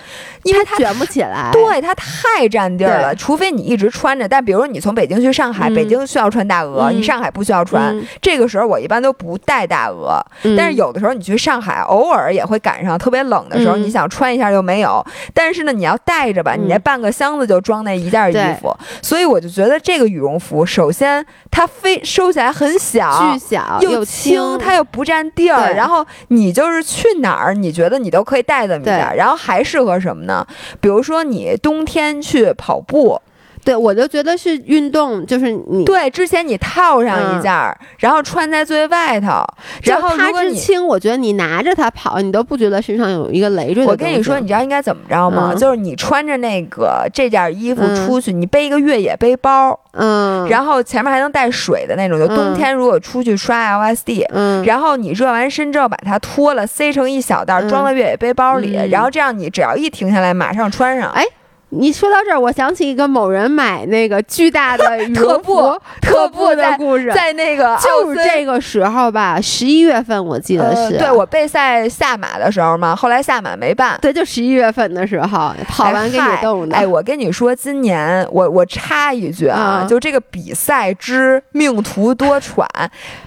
[0.44, 1.50] 因为它卷不起来。
[1.52, 3.14] 对，它太占地儿了。
[3.16, 8.00] 除非你一直穿着，但比如你从北京去上海，北京需要穿大鹅，你上海不需要穿。
[8.20, 10.24] 这个时候我一般都不带大鹅，
[10.56, 15.04] 但是有的时候你去上海，偶尔也会赶上特别冷的时候，你想穿一下又没有。
[15.34, 16.11] 但是呢，你要带。
[16.12, 30.46] 带着吧，你那半个箱子就装那一件衣服，所以我就觉得这个羽绒服，首先它非收起来很小，巨小又轻，它又不占地儿，然后你就是去哪儿，你觉得你都可以带这么一件，然后还适合什么呢？
[30.82, 33.18] 比如说你冬天去跑步。
[33.64, 39.42] 对，我就觉得是运动，就是你对之前你套上一件儿，然后穿在最外头，
[39.84, 43.86] 然后它之轻，我觉得你拿着它跑，你都不觉得身上有一个累赘。
[43.86, 45.54] 我跟你说，你知道应该怎么着吗？
[45.54, 61.24] 就是你穿着那个这件衣服出去，你背一个越野背包，嗯，然后前面还能带水的那种，就冬天如果出去刷 LSD，嗯，然后你热完身之后把它脱了，塞成一小袋，装到越野背包里，然后这样你只要一停下来，马上穿上，哎。
[61.74, 70.98] 你说到这儿，我想起一个某人买那个巨大的 羽绒服特步的故事，在那个就是这个时候吧，十一月份我记得是。
[70.98, 73.98] 对我备赛下马的时候嘛，后来下马没办。
[74.02, 76.76] 对，就十一月份的时候跑完给你冻的。
[76.76, 82.66] 哎，我跟你说，今年我我插一句啊，就这个比赛之命途多舛，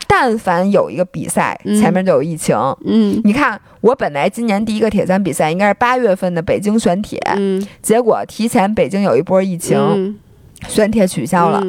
[0.08, 2.56] 但凡有一个比赛前面就有疫情。
[2.86, 3.60] 嗯，你看。
[3.86, 10.20] 我本来今年第一个铁三比赛应该是八月份的北京选铁，嗯，结果提前北京有一波疫情，
[10.68, 11.64] 选铁取消了，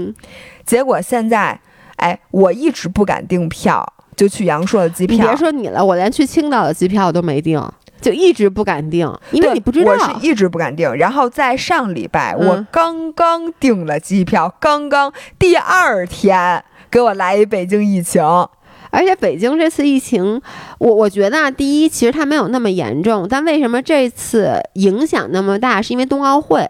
[0.64, 1.61] 结果现在，
[1.96, 5.26] 哎，我一直不敢订票，就去阳朔的机票。
[5.26, 7.62] 别说你了，我连去青岛的机票都没订，
[8.00, 9.92] 就一直不敢订，因为你不知道。
[9.92, 18.22] 我是一直不敢订，然后在上礼拜我刚刚订了机票，刚刚第二天给我来一北京疫情。
[18.96, 20.40] 而且北京这次疫情，
[20.78, 25.82] 我我觉得啊，第一，其实它没有那么严重，但为什么这次影响那么大？
[25.82, 26.66] 是因为冬奥会，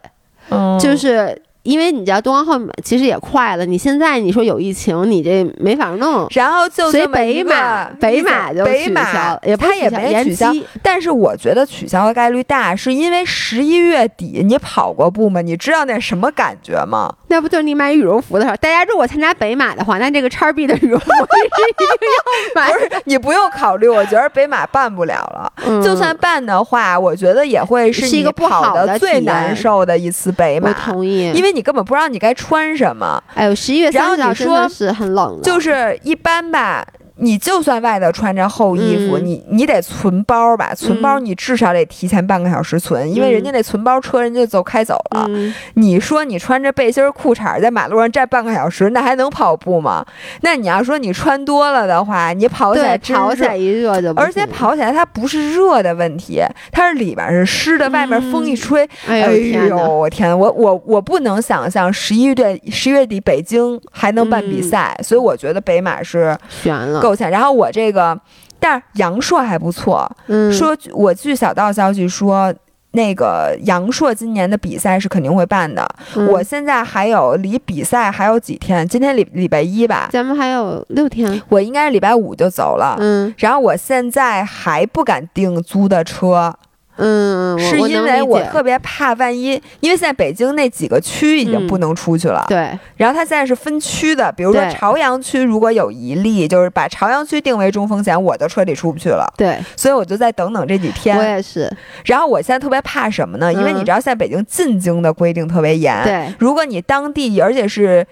[0.80, 6.26] 就是因为你知道冬奥会其实也快了，你现在你说有疫情，你这没法弄。
[6.32, 10.52] 然后就所以北马北马就北马也它也没取消，
[10.82, 15.40] 但是我觉得取消的概率大，是因为十一月底你跑过步吗？
[15.40, 17.12] 你知道那什么感觉吗？
[17.28, 18.56] 那不就是你买羽绒服的时候？
[18.58, 22.70] 大家如果参加北马的话， 那这个叉 B 的羽绒服是一定要买。
[22.76, 25.52] 不是你不用考虑，我觉得北马办不了了。
[25.82, 30.68] 就算办的话，我觉得也会是一个不好的、最难受的一次北马。
[30.68, 33.20] 我同意，因为你根本不知道你该穿什么。
[33.34, 36.86] 哎呦，十一月三号真的是很冷，就是一般吧。
[37.18, 40.74] 你就算外头穿着厚衣服，你你得存包吧？
[40.74, 45.26] 存包你至少得提前半个小时存，因为人家那存包车人家就开走了。
[45.74, 50.04] 你说你穿着背心裤衩在马路上站半个小时，那还能跑步吗？
[50.42, 60.38] 那你要说你穿多了的话，你跑起来跑起来一热就，而且跑起来它不是热的问题，它是里边是湿的，外面风一吹，哎呦我天！
[60.38, 67.05] 我我我不能想象十一月十月底北京还能办比赛，所以我觉得北马是悬了。
[67.06, 68.18] 够呛，然后我这个，
[68.58, 70.10] 但是阳朔还不错。
[70.26, 72.52] 嗯，说我据小道消息说，
[72.92, 75.86] 那个阳朔今年的比赛是肯定会办的。
[76.30, 82.96] 我现在还有离比赛还有几天，今天礼礼拜一吧，咱们还有六天，我应该是礼拜五就走了。
[82.98, 86.54] 嗯，然后我现在还不敢订租的车。
[86.96, 92.44] 嗯，是因为我特别怕万一，因为现在北京那几个区已经不能出去了。
[92.48, 99.30] 对，然后它现在是分区的，比如说朝阳区如果有一例，就是把朝阳区定为中风险，我的车里出不去了。
[99.36, 101.16] 对，所以我就再等等这几天。
[101.18, 101.70] 我也是。
[102.04, 103.52] 然后我现在特别怕什么呢？
[103.52, 106.02] 因为你知道现在北京进京的规定特别严。
[106.04, 108.06] 对，如果你当地而且是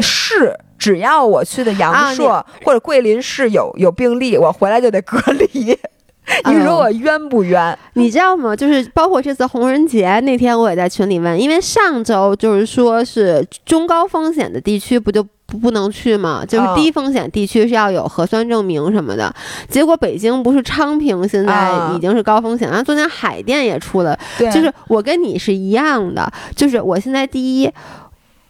[0.00, 5.78] 市，只要我去的阳朔或者桂林市有有病例，我回来就得隔离。
[6.46, 7.78] 你说我冤不冤？
[7.92, 8.56] 你知道吗？
[8.56, 16.42] 就是包括这次红人节那天，我也在群里问，因为上周就是说是中高风险的地区不就不不能去吗？
[16.46, 19.32] 就是低风险地区是要有核酸证明什么的。
[19.68, 27.70] 结果北京不是昌平现在已经是高风险，然后昨天海淀也出了，就是我跟你是一样的，就是我现在第一，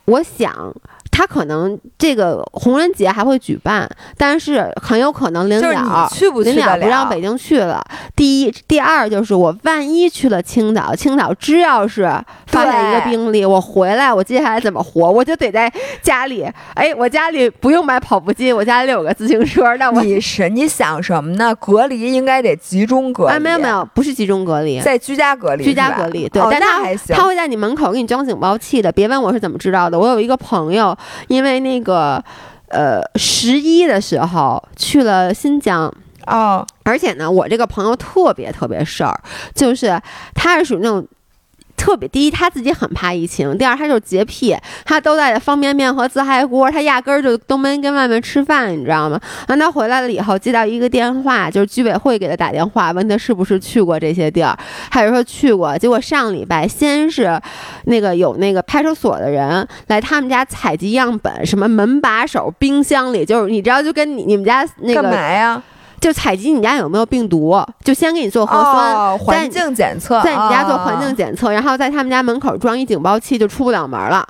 [0.04, 0.72] 我想。
[1.16, 5.68] 他可能这个红人节还会举办，但是很有可能领导
[6.42, 7.80] 领导不让北京去了。
[8.16, 12.02] 第一，第二就是我万一去了青岛，青岛只要是
[12.48, 15.08] 发现一个病例，我回来我接下来怎么活？
[15.08, 15.72] 我就得在
[16.02, 16.44] 家里。
[16.74, 19.76] 哎，我家里不用买跑步机，我家里有个自行车。
[19.76, 21.54] 那我你是你想什么呢？
[21.54, 23.30] 隔离应该得集中隔离。
[23.30, 25.62] 哎没有没有，不是集中隔离，在居家隔离。
[25.62, 26.82] 居家隔离，对，但他
[27.14, 28.90] 他会在你门口给你装警报器的。
[28.90, 30.96] 别问我是怎么知道的，我有一个朋友。
[31.28, 32.22] 因为那个，
[32.68, 35.92] 呃，十一的时候去了新疆
[36.26, 39.20] 哦，而且呢，我这个朋友特别特别事儿，
[39.54, 40.00] 就是
[40.34, 41.06] 他是属于那种。
[41.76, 49.20] 特别第一，他自己很怕疫情；第二，他就是洁癖，他都带着方便面和自嗨锅，他压根儿就都没跟外面吃饭，你知道吗？
[49.48, 54.56] 完，他回来了以后，接到一个电话，就是居委会给他打电话，问他是不是去过这些地儿，
[54.90, 55.76] 他就说去过？
[55.76, 57.40] 结果上礼拜先是
[57.84, 65.62] 那个有那个派出所的人来他们家采集样本，什么门把手、冰箱里，就是你知道，就跟你你们家那个干嘛呀？
[66.04, 74.28] 就采集你家有没有病毒，就先给你做核酸，环境检测，在你家做环境检测，然后在他们家门口装一警报器，就出不了门了。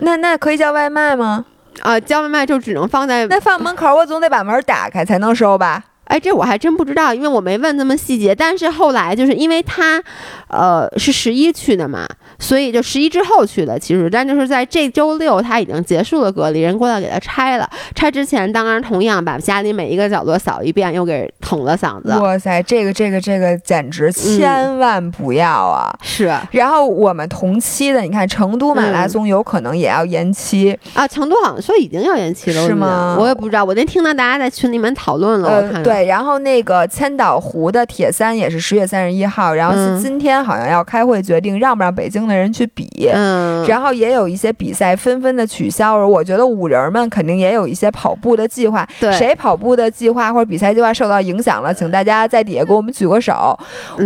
[0.00, 1.46] 那那可以叫外卖吗？
[1.80, 5.82] 啊，叫外卖就只能放在那放门口，我总得把门打开才能收吧。
[6.04, 8.34] 哎，这我还真不知道，因为我没问那么细节。
[8.34, 10.02] 但是后来就是因为他，
[10.48, 12.06] 呃，是十一去的嘛，
[12.38, 13.78] 所以就十一之后去的。
[13.78, 17.68] 其实，但就是在这周六他已经结束了隔离，人过来给他拆了。
[17.94, 22.10] 拆之前当然同样把家里每一个角落扫一遍，又给捅了嗓子。
[22.18, 25.94] 哇塞，这个这个这个简直千万不要啊！
[26.02, 26.32] 是。
[26.50, 31.06] 然后我们同期的，你看成都马拉松有可能也要延期啊。
[31.06, 33.16] 成都好像说已经要延期了，是吗？
[33.18, 35.82] 我也不知道，我那听到大家在群里面讨论了，我看。
[35.82, 45.94] 对，然后那个千岛湖的铁三也是十月三十一号，然后是今天好像要开会决定让不让北京的人去比，嗯，然后也有一些比赛纷纷的取消。
[46.06, 53.58] 我觉得五人们肯定也有一些跑步的计划，对，谁跑步的计划或者比赛计划受到影响了，请大家在底下给我们举个手，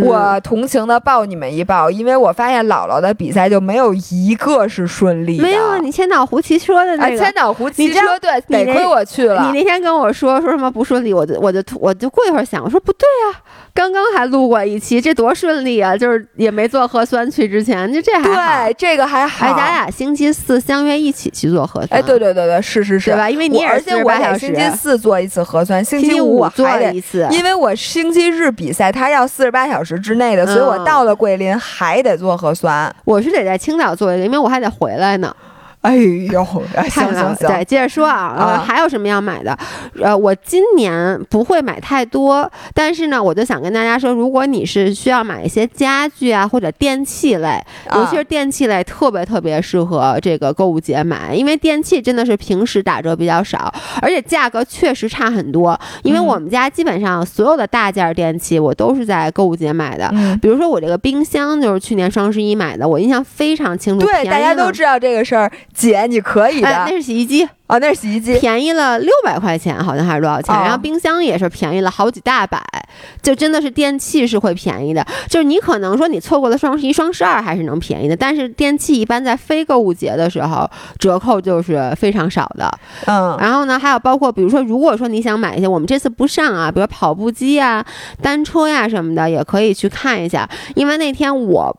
[0.05, 5.43] 我同情的抱你们一抱，因为我发现姥姥的比赛就没有一个是顺利的。
[5.43, 9.47] 没有啊，你千岛湖骑车的那个，千岛湖骑车对，得亏我去了。
[9.47, 13.41] 你那天跟我说说什么不顺利，我就我就我就过一会儿想，我说不对呀，
[13.73, 15.97] 刚刚还录过一期，这多顺利啊！
[15.97, 19.47] 就是也没做核酸去之前，就这还对，这个还好。
[19.47, 21.99] 哎，咱俩星期四相约一起去做核酸。
[21.99, 23.31] 哎，对对对对，是是是，对吧？
[23.31, 32.95] 因为你而且我得星期四做一次核酸，星期五我还得一次，因为我星期日比赛，他要四十八小时之内的，所以我到了桂林还得做核酸。
[33.05, 35.35] 我是得在青岛做一个，因为我还得回来呢。
[35.89, 36.45] 哎呦，
[36.91, 39.57] 行行行，对，接着说啊，呃，还有什么要买的？
[40.03, 47.59] 呃，我今年不会买太多，但是呢，我就想跟大家说，如果你是需要买一些家具啊或者电器类，
[47.95, 53.73] 尤其是电器类，特别特别适合这个购物节买，因为电器真的是平时打折比较少，
[54.03, 55.79] 而且价格确实差很多。
[56.03, 60.13] 因为我们家基本上所有的大件电器，我都是在购物节买的。
[60.43, 64.05] 比如说我这个冰箱，就是去年双十一买的，我印象非常清楚。
[64.05, 66.69] 对，大家都知道这个事儿，姐你可以的。
[66.69, 67.49] 那是洗衣机。
[67.69, 70.55] 哦，那是洗衣机，便宜了六百块钱，好像还是多少钱？
[70.55, 72.59] 然后冰箱也是便宜了好几大百，
[73.21, 75.07] 就真的是电器是会便宜的。
[75.29, 80.67] 就是你可能说你错过了双十一、双十二还是能便宜的，但是电器一般在非购物节的时候
[80.99, 82.73] 折扣就是非常少的。
[83.05, 87.85] 嗯，然后呢，还有包括比如说，如果说你想买一些我们这次不上啊，比如跑步机啊、
[88.23, 91.77] 单车呀什么的，也可以去看一下，因为那天我。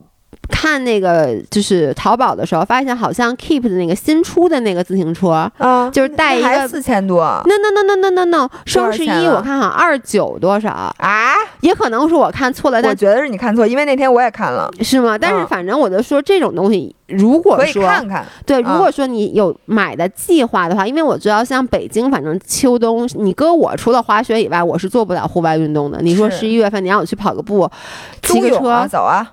[0.50, 7.20] 看那个就是淘宝的时候，发现好像 Keep 的那个新出的那个自行车，啊，就是带一个四千多。
[7.46, 11.34] No No No No No No No，双十一我看好像二九多少啊？
[11.60, 15.16] 也可能是我看错了，但我觉得是你看错，因为那天我也看了，是吗？
[15.16, 26.00] 但是反正我就说这种东西，如果说看看，对，如果说你有买的计划的话，因为我知道像北京，反正秋冬，你搁我除了滑雪以外，我是做不了户外运动的。
[26.00, 27.70] 你说十一月份你让我去跑个步，
[28.22, 29.32] 骑个车，走啊。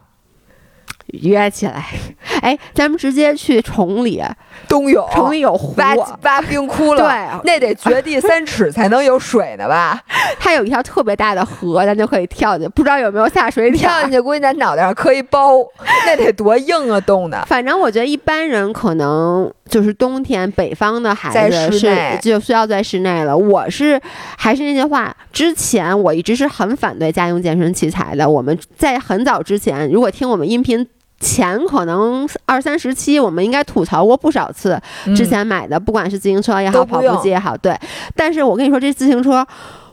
[1.14, 1.86] 约起来，
[2.42, 4.22] 哎，咱们直接去崇礼，
[4.68, 10.02] 冬泳，崇礼有湖，挖挖冰窟窿，对，那得掘地三尺才能有水呢吧？
[10.40, 15.60] 它有一条特别大的河，咱就可以跳进，不知道有没有下水跳进去，估计咱脑袋上磕一包，
[16.06, 17.44] 那得多硬啊，冻的。
[17.48, 23.36] 反正我觉得一般人可能就是冬天，北方的孩子是就需要在室内了。
[23.36, 24.00] 我是
[24.38, 28.30] 还是那句话，之前我一直是很反对家用健身器材的。
[28.30, 30.86] 我们在很早之前，如果听我们音频。
[31.20, 34.80] 前可能二三十期，我们应该吐槽过不少次。
[35.16, 37.78] 之前买的，不管是自行车也好，跑步机也好，对。
[38.16, 39.46] 但是我跟你说，这自行车，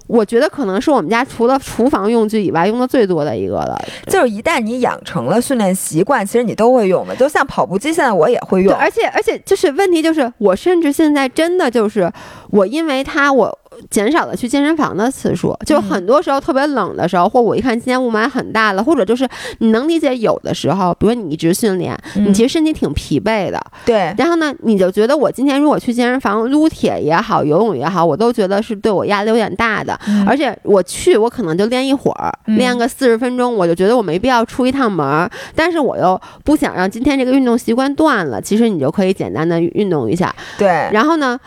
[0.06, 3.76] 我觉得可能是我们家除了厨房用具以外用的最多的一个了。
[4.06, 7.16] 就是一旦你养成了训练习惯，其实你都会用的。
[7.16, 8.74] 就像跑步机，现在我也会用。
[8.74, 12.12] 而且而且，就是问题就是，我甚至现在真的就是
[12.50, 13.58] 我，因为它我。
[13.90, 23.60] 减少了去健身房的次数，就很多时候特别冷的时候，或我一看今天雾霾很大了，或者就是你能理解有的时候，比如你一直训练，你其实身体挺疲惫的。
[23.84, 24.14] 对。
[24.16, 29.98] 然后呢，你就觉得我今天如果去健身房撸铁也好，游泳也好，我都觉得是对我压力有点大的。
[30.26, 35.28] 而且我去，我可能就练一会儿，练个四十分钟，我就觉得我没必要出一趟门。
[35.54, 40.34] 但是我又不想让今天这个运动习惯断了，其实你就可以简单的运动一下。
[40.58, 40.68] 对。
[40.92, 41.38] 然后呢，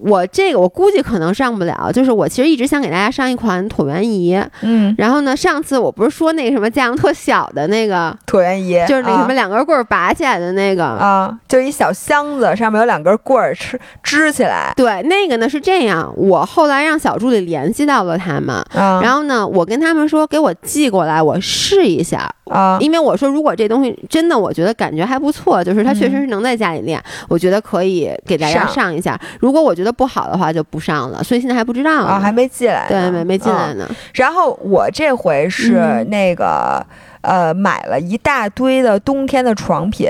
[0.00, 1.90] 我这个我估计可能上不了。
[1.92, 14.72] 就是我其实一直想给大家上一款椭圆仪，嗯，然后呢，上次我不是说那个什么价量特小的那个椭圆仪，就是那什么两根棍儿拔起来的那个啊，就一小箱子，上面有两根棍儿支支起来。
[14.76, 29.18] 对，那个呢是这样，我后来让小助理联系到了他们，然后呢，我跟他们说给我寄过来，我试一下啊，因为我说如果这东西真的我觉得感觉还不错，就是它确实是能在家里练，我觉得可以给大家上一下。
[29.40, 32.04] 如果我觉得不好的话就不上了，所以现在还不知道。
[32.04, 33.88] 啊，还没进来，对，没没进来呢。
[34.14, 36.84] 然后我这回是那个，
[37.20, 40.08] 呃，买了一大堆的冬天的床品，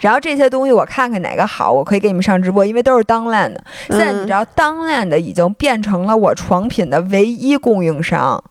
[0.00, 3.62] 然后这些东西我看看哪个好，我可以给你们上直播，因为都是当烂的。
[3.88, 8.42] 现在你知道，当烂的已经变成了我床品的唯一供应商。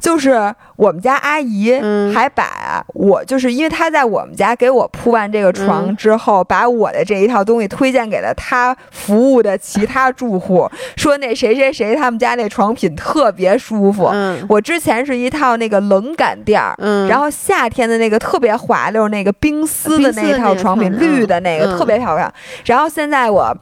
[0.00, 1.72] 就是我们家阿姨
[2.14, 14.10] 还把我，就是因为她在我们家给我铺完这个床之后，把我的这一套东西推荐给了她服务的其他住户， 说那谁谁谁他们家那床品特别舒服。
[14.48, 16.74] 我之前是一套那个冷感垫儿，
[17.06, 22.32] 然后夏天的那个特别滑溜那个冰丝的那一套床品，绿的那个特别漂亮。
[22.64, 23.56] 然后现在我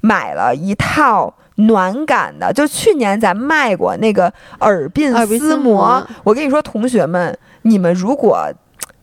[0.00, 1.32] 买了一套。
[1.56, 6.06] 暖感的，就去年咱卖过那个耳鬓丝膜。
[6.22, 8.50] 我跟你说，同学们，你们如果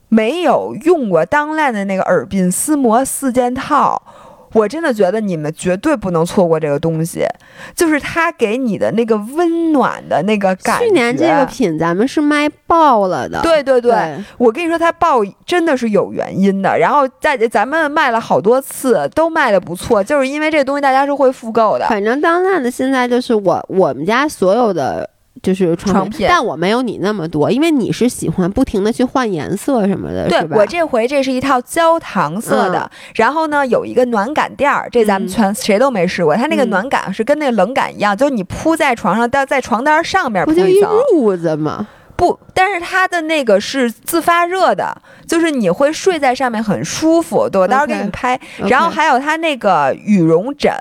[0.09, 4.01] 没有用过当烂的那个耳鬓丝膜四件套。
[4.53, 7.25] 我真的觉得你们绝对不能错过这个东西，
[7.75, 10.85] 就是它给你的那个温暖的那个感觉。
[10.85, 13.41] 去年这个品咱们是卖爆了的。
[13.41, 16.77] 对对对，我跟你说它爆真的是有原因的。
[16.77, 21.87] 然后在咱们卖了好多次，都卖的不错，就是因为这东西大家是会复购的。
[21.87, 25.09] 反正当烂的现在就是我我们家所有的。
[25.41, 41.87] 就是床品，但我没有你那么多，因为你是喜欢不停的去换颜色什么的，对我这回这是一套焦糖色的，然后呢有一个暖感垫儿，这咱们全谁都没试过，它那个暖感是跟那个冷感一样，就是你铺在床上，在在床单上面铺一层，褥子吗？
[42.15, 44.95] 不，但是它的那个是自发热的，
[45.27, 47.49] 就是你会睡在上面很舒服。
[47.49, 48.39] 对，我到时候给你们拍。
[48.59, 50.71] 然后还有它那个羽绒枕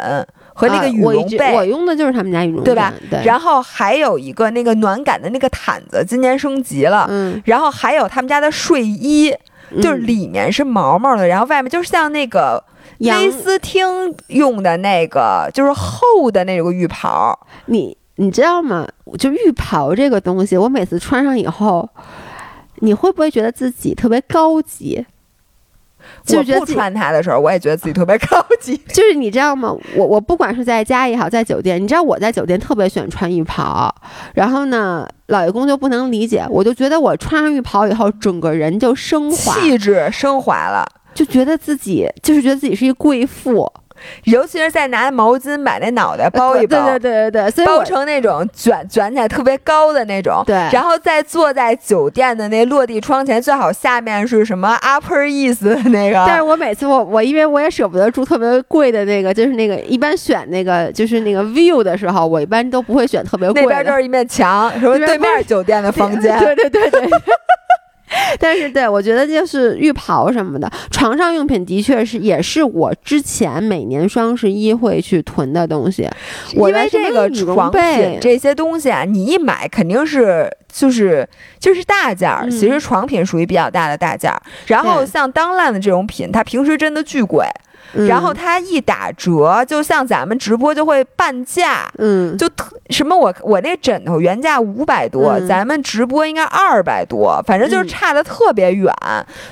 [0.55, 2.93] 和那个羽绒被，我用的就是他们家羽绒被，对吧？
[3.11, 3.25] 对。
[3.25, 7.07] 然后还有一个那个暖感的那个毯子，今年升级了。
[7.11, 7.41] 嗯。
[7.45, 9.35] 然后还有他们家的睡衣，
[9.81, 12.63] 就是里面是毛毛的，然后外面就是像那个
[12.99, 13.85] 威斯汀
[14.29, 17.39] 用的那个，就是厚的那个浴袍。
[17.67, 17.97] 你。
[18.17, 18.87] 你知道吗？
[19.19, 21.89] 就浴袍这个东西，我每次穿上以后，
[22.81, 25.05] 你会不会觉得自己特别高级？
[26.29, 28.77] 我不穿它的时候，我也觉得自己特别高级。
[28.89, 29.75] 就是你知道吗？
[29.97, 33.95] 我我不管是在家也好，在酒店，你知道我在酒店特别喜欢穿浴袍，
[34.35, 43.71] 然后呢，老爷公就不能理解，我就觉得我穿上浴袍以后，整个人就升华，气质升华了，就觉得自己就是觉得自己是一贵妇。
[44.25, 56.25] 尤其是在拿毛巾把那脑袋包一包，对对对对对，包成那种卷卷起来特别高的那种，对，然后再坐在酒店的那落地窗前，最好下面是什么 Upper East 那个。
[56.27, 63.69] 但是我每次我我因为我也舍不得住特别贵的那个，就是那个一般选那个就是那个 View 的时候，我一般都不会选特别贵的。
[63.69, 67.11] 那边就是一面墙，什么对面酒店的房间，对对对对。
[68.39, 76.09] 但是，对我觉得就是浴袍什么的，床上用品的确是也是我之前每年双十一会去囤的东西。
[76.53, 82.51] 因为这个床品这些东西啊，你一买肯定是就是就是大件儿。
[82.51, 84.41] 其实床品属于比较大的大件儿。
[84.67, 87.47] 然后像当烂的这种品，它平时真的巨贵。
[87.93, 98.93] 然后它一打折，就像咱们直播就会半价，嗯，就特什么我我那枕头原价五百多，咱们直播应该二百多，反正就是差的特别远，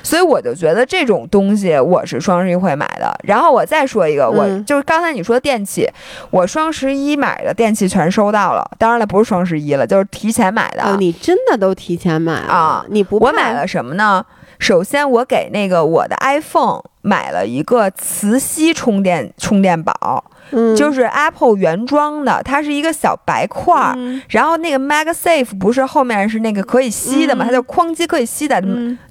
[0.03, 3.15] 所以我就觉得这种东西我是双十一会买的。
[3.23, 5.87] 然后我再说一个，我就是刚才你说电器，
[6.29, 10.83] 我双十一买的电器全收到了，当然了不是双十一了，就是提前买的。
[10.83, 12.85] 哦，你真的都提前买啊？
[12.89, 14.25] 你不我买了什么呢？
[14.59, 23.95] 首先，我给那个我的 iPhone 买了一个磁吸充电充电宝，嗯，就是 Apple 原装的，它是一个小白块儿，
[24.29, 28.61] 然后那个 MagSafe 不是后面是那个可以吸的嘛，它就哐叽可以吸的，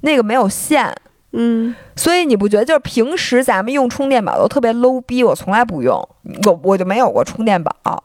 [0.01, 0.93] 那个没有线，
[1.33, 5.97] 嗯，所以你不觉得就是平时咱们用充电宝都特别 low 逼，我从来不用，
[6.45, 8.03] 我我就没有过充电宝。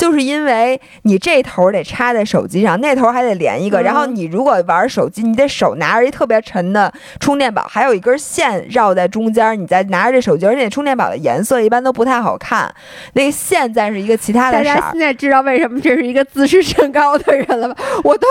[0.00, 12.74] 就是因为你这头得插在手机上，那头还得连一个，然后你如果玩手机，你得手拿着一特别沉的充电宝，还有一根线绕在中间，你再拿着这手机，而且充电宝的颜色一般都不太好看，
[13.12, 14.64] 那个线再是一个其他的色。
[14.64, 17.76] 大家现在知道为什么这是一个自视甚高的人了吧？
[18.02, 18.26] 我都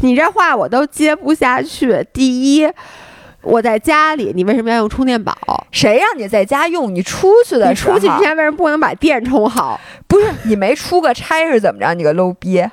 [0.00, 2.06] 你这话我都接不下去。
[2.12, 2.68] 第一。
[3.44, 5.34] 我在家里，你为什么要用充电宝？
[5.70, 6.94] 谁让你在家用？
[6.94, 9.78] 你出去的时候，出去之前为什么不能把电充好？
[10.08, 11.94] 不是你没出个差是怎么着？
[11.94, 12.64] 你个 low 逼！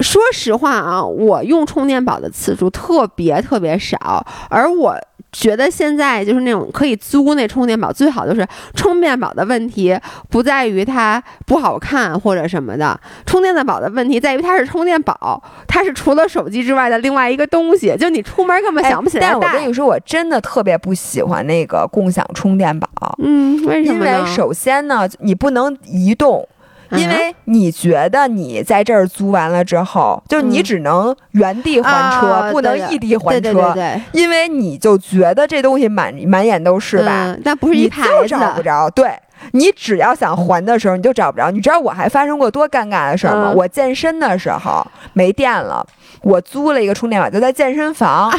[0.00, 4.96] 说实话啊，我用充电宝的次数特别特别少，而我。
[5.32, 9.96] 觉得现在就是那种可以租那充电宝，最好就是充电宝的问题
[10.28, 19.28] 不在于它不好看或者什么的，充电的宝的问题在于它是充电宝，它是除了手机之外的另外一个东西，就你出门根本想不起来。
[19.28, 22.88] 但我跟你说，我真的特别不喜欢那个共享充电宝。
[23.22, 24.04] 嗯，为什么？
[24.04, 26.46] 因为首先呢，你不能移动。
[26.92, 33.52] 因为你觉得你在这儿租完了之后，就你只能原地还车，不能异地还车。
[33.52, 34.02] 对对对。
[34.12, 37.36] 因为你就觉得这东西满满眼都是吧？
[37.44, 38.28] 那不是一排子。
[38.28, 38.90] 找不着。
[38.90, 39.12] 对，
[39.52, 41.50] 你只要想还的时候，你就找不着。
[41.50, 43.52] 你知道我还发生过多尴尬的事儿吗？
[43.54, 45.86] 我健身的时候没电了，
[46.22, 48.32] 我租了一个充电宝，就在健身房，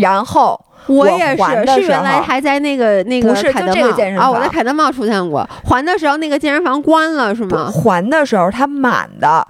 [0.00, 0.60] 然后。
[0.86, 5.48] 我也是，是原来还在那个那个凯德茂啊，我在凯德茂出现过。
[5.64, 7.70] 还的时候那个健身房关了是吗？
[7.70, 9.46] 还的时候它满的。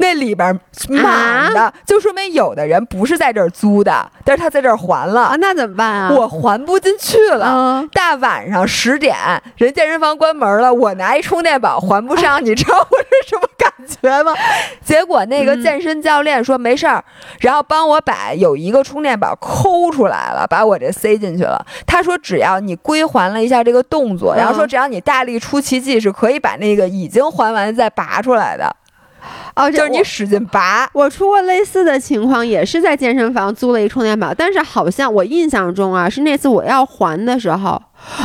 [0.00, 6.10] 那里边满的，就说明有的人不是在这儿租的，但是他在这儿还了啊，那怎么办啊？
[6.10, 7.86] 我还不进去了。
[7.92, 9.14] 大晚上十点，
[9.56, 14.34] 人健身房关门了，我拿一充电宝还不上，你知道我是什么感觉吗？
[14.82, 17.04] 结果那个健身教练说没事儿，
[17.40, 21.62] 然后帮我把有一个充电宝抠出来了，把我这塞进去了。
[21.86, 28.74] 他说只要你归还了一下这个动作，然后说只要你大力出奇迹，是可以把那个已经还完再拔出来的。
[29.56, 30.88] 哦，就是你使劲拔。
[30.92, 37.80] 我出过类似的情况，也是在健身房租了一充电宝，但是好像我印象中啊，是那次我要还的时候，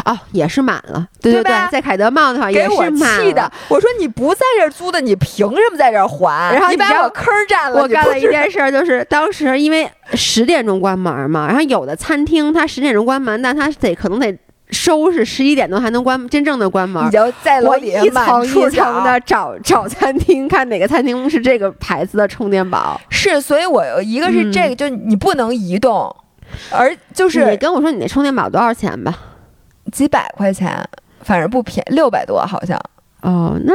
[0.06, 3.52] 哦，也是满了，对对对，在凯德茂那块也是满的。
[3.68, 6.54] 我说你不在这租的，你凭什么在这还？
[6.54, 7.82] 然后你把我坑占了。
[7.82, 14.38] 我干了一件事，就是当时因为十点钟关门嘛，然后有的餐厅它十点钟关门，但它得可能得。
[14.72, 17.05] 收拾，十一点多还能关真正的关门。
[17.05, 22.99] 你就在楼里一层一层的找找餐厅，看哪个餐厅是这个牌子的充电宝。
[23.09, 26.13] 是，所以我一个是这个，就你不能移动，
[26.72, 29.16] 而就是你跟我说你那充电宝多少钱吧？
[29.91, 30.84] 几百块钱，
[31.22, 32.80] 反正不便宜，六百多好像。
[33.26, 33.74] 哦，那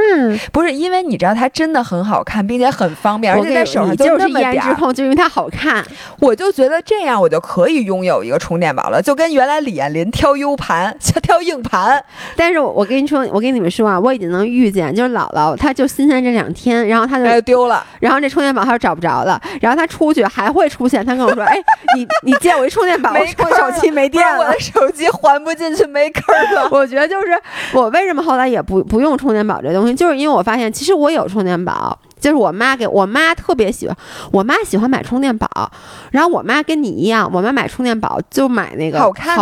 [0.53, 5.85] 不是因为你知道它真的很好看，并且很方便，而且在手上就是颜值控，就因为它好看。
[6.21, 12.03] 我就觉得这样我就可以拥有一个充电宝了，就跟原来李彦霖挑 U 盘， 挑硬盘。
[12.37, 21.57] 但是我跟你说，我跟你们说啊，我已经能预见，就是姥姥她就新鲜这两天，然后她就丢了，然后这充电宝她就找不着了，然后她出去还会出现，她跟我说：“哎，
[21.97, 27.37] 你你借我一充电宝，没手机没电了，我的手机还不进去，没坑了。”我觉得就是
[27.73, 30.21] 我为什么后来也不不用充电宝这东西，就是。
[30.21, 33.97] 因为我发现，其实我有充电宝，就是我妈给我妈特别喜欢，
[34.31, 35.49] 我妈喜欢买充电宝，
[36.11, 39.39] 然后我妈跟你一样，我妈买充电宝就买那个好看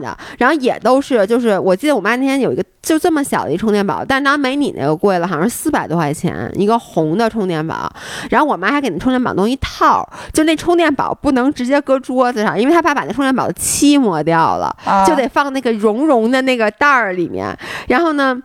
[0.00, 7.92] 的，然后也都是，就是我记得我妈那天有一个就这么小的一充电宝，但当然没你那个贵了，好像是四百多块钱一个红的充电宝，
[8.30, 14.74] 然后我妈还给那充电宝弄一套，就那充电宝不能直接搁桌子上，因为她怕把那充电宝的漆磨掉了，
[15.06, 17.54] 就得放那个绒绒的那个袋儿里面，
[17.88, 18.40] 然后呢。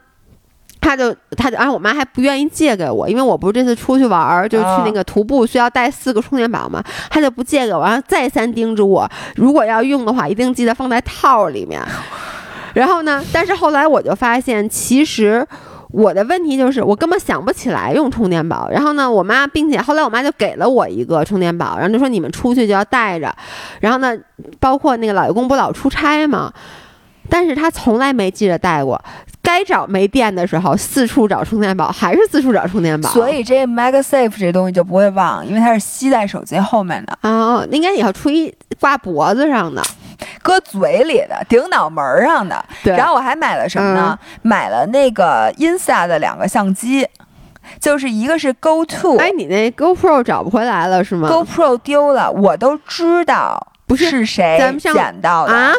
[0.80, 11.82] 他就他就，然后我妈还不愿意借给我，因为我不是这次出去玩儿，就去那个徒步需要带四个充电宝嘛，他就不借给我，然后再三叮嘱我，如果要用的话，一定记得放在套里面。
[12.74, 15.46] 然后呢，但是后来我就发现，其实
[15.90, 18.70] 我的问题就是我根本想不起来用充电宝。
[18.70, 23.36] 然后呢，我妈，并且后来我妈就给了我一个充电宝，然后就说你们出去就要带着。
[23.80, 24.16] 然后呢，
[24.60, 26.54] 包括那个老爷公不老出差嘛。
[27.30, 29.02] 但是他从来没记着带过，
[29.42, 33.10] 该找没电的时候四处找充电宝，还是四处找充电宝。
[33.10, 37.64] 所以这 MagSafe 这东西就不会忘，因为它是吸在手机后面的啊。
[37.72, 39.82] 应该也要出一挂脖子上的，
[40.42, 42.64] 搁嘴里的，顶脑门上的。
[42.84, 42.96] 对。
[42.96, 44.18] 然后我还买了什么呢？
[44.42, 47.08] 买了那个 Insta 的两个相机，
[47.80, 49.18] 就是一个是 Go To。
[49.18, 55.74] 哎，你那 GoPro 找不回来了是吗？GoPro 丢了，我都知道不是谁捡到的啊。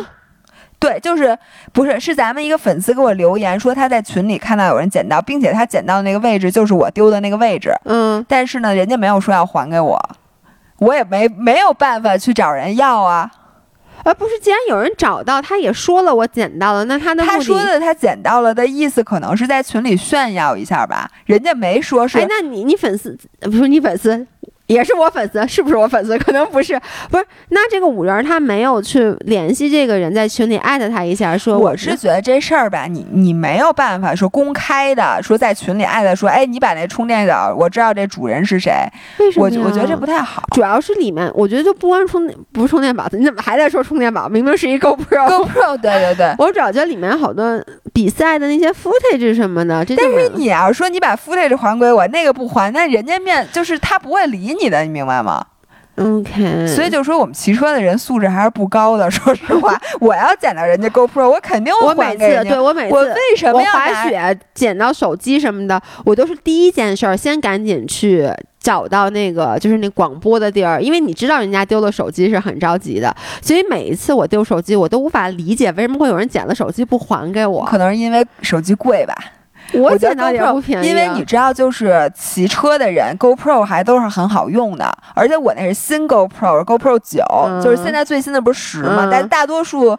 [0.80, 1.36] 对，就是
[1.72, 7.72] 不是是咱们一个粉丝给我留言说他在群里看到有人捡到，并且他捡到的那个位置就是我丢的那个位置。
[7.84, 10.00] 嗯，但是呢，人家没有说要还给我，
[10.78, 13.30] 我也没没有办法去找人要啊。
[14.04, 21.10] 而不是，既然有人找到，他也说了我捡到了，那他的他说的他捡到了的意思，可能是在群里炫耀一下吧。
[21.26, 22.18] 人家没说是。
[22.18, 24.24] 哎，那你你粉丝不是你粉丝？
[24.68, 26.16] 也是我粉丝，是不是我粉丝？
[26.18, 27.24] 可能不是，不是。
[27.48, 38.72] 那这个五人他没有去联系这个人，在群里艾特他一下，说我是觉得这事儿吧，你你没有办法说公开的，说在群里艾特说，哎，你把那充电宝，我知道这主人是谁。
[39.18, 39.46] 为什么？
[39.46, 40.42] 我我觉得这不太好。
[40.50, 44.28] 主要是里面，我觉得就不光充不是充电宝，你怎么还在说充电宝？
[44.28, 46.34] 明明是一 GoPro，GoPro，对对对。
[46.38, 47.58] 我主要觉得里面好多
[47.94, 49.82] 比赛的那些 footage 什么的。
[49.82, 54.57] 这但是你要说你把 footage 还给我，那个不还，那人家面就是他不会理。
[54.61, 55.44] 你的，你明白吗
[55.96, 59.11] ？OK，所以就说我们骑车的人素质还是不高的。
[59.11, 68.30] 说实话，我要捡到人家 GoPro，我肯定我每次对我每次我为什么要滑雪捡到手机什么的，我都是第一件事儿先赶紧去
[68.61, 73.12] 找到那个就是那广播的地儿，因为你知道人家丢了手机是很着急的。
[73.42, 77.64] 所以每一次我丢手机，我都无法理解为什么会有人捡了手机不还给我。
[77.64, 79.16] 可能是因为手机贵吧。
[79.74, 87.24] 我觉得也不便宜，因为你知道，就是骑车的人，GoPro 还都是很好用的，而且我那是新 GoPro，GoPro 九，
[87.62, 89.08] 就是现在最新的不是十嘛？
[89.10, 89.96] 但大多数，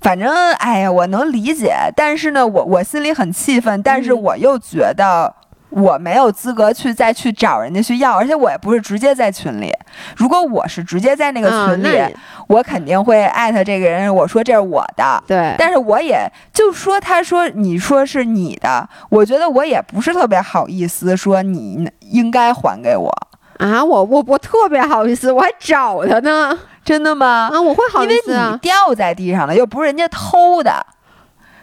[0.00, 5.34] 反正哎呀，我能理解，但是呢，我我心里很气愤，但是我又觉得。
[5.70, 9.72] 我没有资格去再去找人家去要，而且我也不是直接在群里。
[10.16, 12.16] 如果我是直接在那个群里，
[12.48, 15.22] 我肯定会艾特这个人，我说这是我的。
[15.26, 23.10] 对，但是我也就说，他说你说是你的，我觉得我也不是特别好意思说你应该还给我
[23.58, 23.84] 啊。
[23.84, 27.48] 我我我特别好意思，我还找他呢，真的吗？
[27.52, 30.84] 啊，我会好意思，因为你掉在地上了，又不是人家偷的。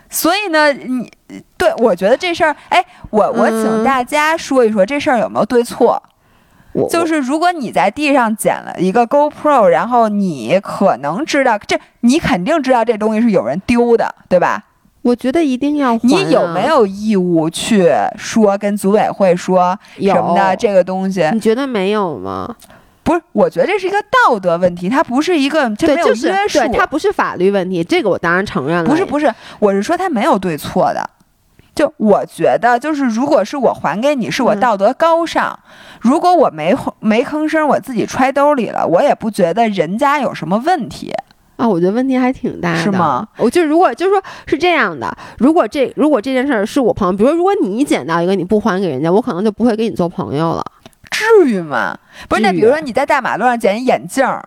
[0.09, 1.11] 所以呢，你
[1.57, 6.01] 对我觉得这事儿，哎，我我请大家说一说这事儿有没有对错？
[6.89, 14.63] 就是如果你在地上捡了一个 GoPro，然后你可能知道这，你肯定知道这东西是有人丢的，对吧？
[15.01, 15.97] 我觉得一定要。
[16.03, 21.27] 你有没有义务去说跟组委会说什么的这个东西？
[21.33, 22.55] 你觉得没有吗？
[23.07, 23.95] 不是，我觉得这是一个
[24.27, 28.89] 道德问题，它不是一个这没有约束，它不是法律问题，这个我当然承认了。
[28.89, 31.09] 不是不是，我是说它没有对错的，
[31.73, 35.57] 就我觉得就是，如果是我还给你，是我道德高尚；
[36.01, 41.13] 如果我没没吭声，我自己揣兜里了，我也不觉得人家有什么问题。
[41.55, 43.25] 啊，我觉得问题还挺大的，是吗？
[43.37, 50.63] 我就如果就是说是这样的，如果这如果这件事儿是我朋友，比如说如果你捡到一个你不还给人家，我可能就不会跟你做朋友了。
[51.27, 51.97] 至于吗？
[52.27, 54.43] 不是，那比如说你在大马路上捡一眼镜儿，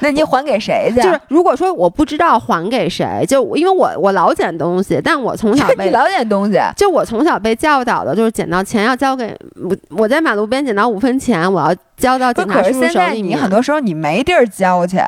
[0.00, 1.02] 那你还给谁去？
[1.02, 9.76] 就是如果说我不知道还给谁，就因为我我老捡东西，但我从小 被你老捡东西，就我从小被教导的就是捡到钱要交给我。
[9.90, 14.98] 我在马路边捡到五分钱，我要交到警察叔叔手里可是现在你很多时候你没地儿交去，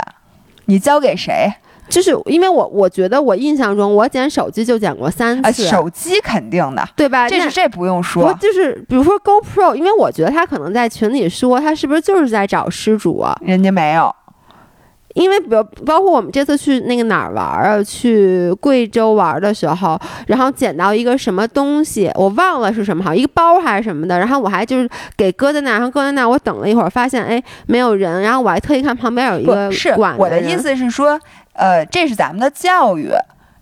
[0.64, 1.52] 你交给谁？
[1.90, 7.28] 就是因为我我觉得我印象中我捡手机就捡过三次，手机肯定的，对吧？
[7.28, 14.14] 这是这不用说，就是比如说 GoPro，因为我觉得他可能在群里说他是不是就是在找失主啊，人家没有。
[15.14, 31.18] 因为比如包括我们这次去那个哪儿玩啊，去贵州玩的时候，然后捡到一个什么东西，我忘了是什么，好一个包还是什么的，然后我还就是给搁在那，然后搁在那儿，我等了一会儿，发现哎没有人，然后我还特意看旁边有一个是管我的意思是说，
[31.60, 33.10] 呃，这是咱们的教育，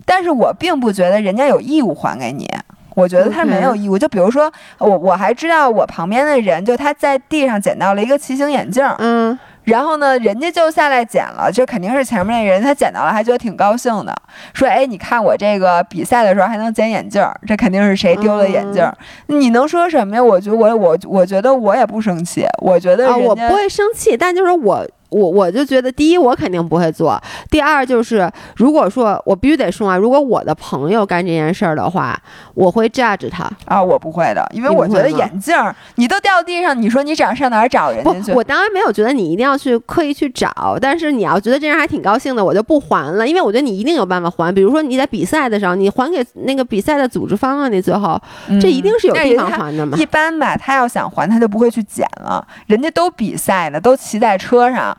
[0.06, 2.48] 但是我并不觉得人家有义务还给你，
[2.94, 3.98] 我觉得他没有义务。
[3.98, 9.36] 就比如说我我还知道我旁边的人，就他在地上捡到了一个骑行眼镜，嗯。
[9.64, 14.14] 然后呢，人家就下来捡了，就肯定是前面那人，他捡到了还觉得挺高兴的，
[14.54, 18.96] 说：“哎，你看我这个比赛的时候还能捡眼镜儿，这肯定是谁丢了眼镜儿。”
[19.28, 20.24] 你能说什么呀？
[20.24, 24.86] 我觉得我我我觉得我也不生气，我觉得啊，我不会生气，但就是我。
[25.10, 27.18] 我我就觉得，第一，我肯定不会做；
[27.50, 32.20] 第二，就是如果说我必须得说啊，如果我的朋友干这件事儿的话，
[32.54, 38.32] 我会 judge 他啊，我不会的，因为我觉得眼镜儿你都掉地上，你说你找上哪儿找人家去？
[38.32, 44.54] 我当然没有觉得你一定要去刻意去找，但是你要觉得这人还挺高兴的，我就不还了，因为我觉得你一定有办法还。
[44.54, 48.20] 比如说你在比赛的时候，你还给那个比赛的组织方啊，你最后
[48.60, 49.96] 这一定是有地方还的嘛。
[49.96, 54.96] 一般吧，他要想还，他就不会去捡了，人家都比赛呢，都骑在车上。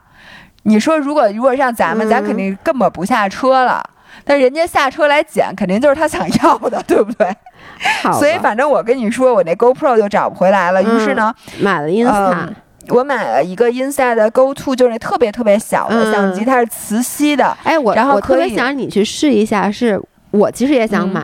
[0.70, 3.84] 你说，如果如果让咱们，咱肯定根本不下车了。
[4.24, 7.28] 但人家下车来捡，肯定就是他想要的， 对不对？
[8.14, 10.82] 所以反正我跟你说，我那 GoPro 就找不回来了。
[10.84, 12.50] 于是呢，买了 Insta，
[12.90, 17.56] 我买了一个 Insta 的 Go To，就是那特别特别小的相机，它是磁吸的。
[17.64, 20.00] 哎，我然后我特别想让你去试一下，是。
[20.32, 21.24] 我其实也想买，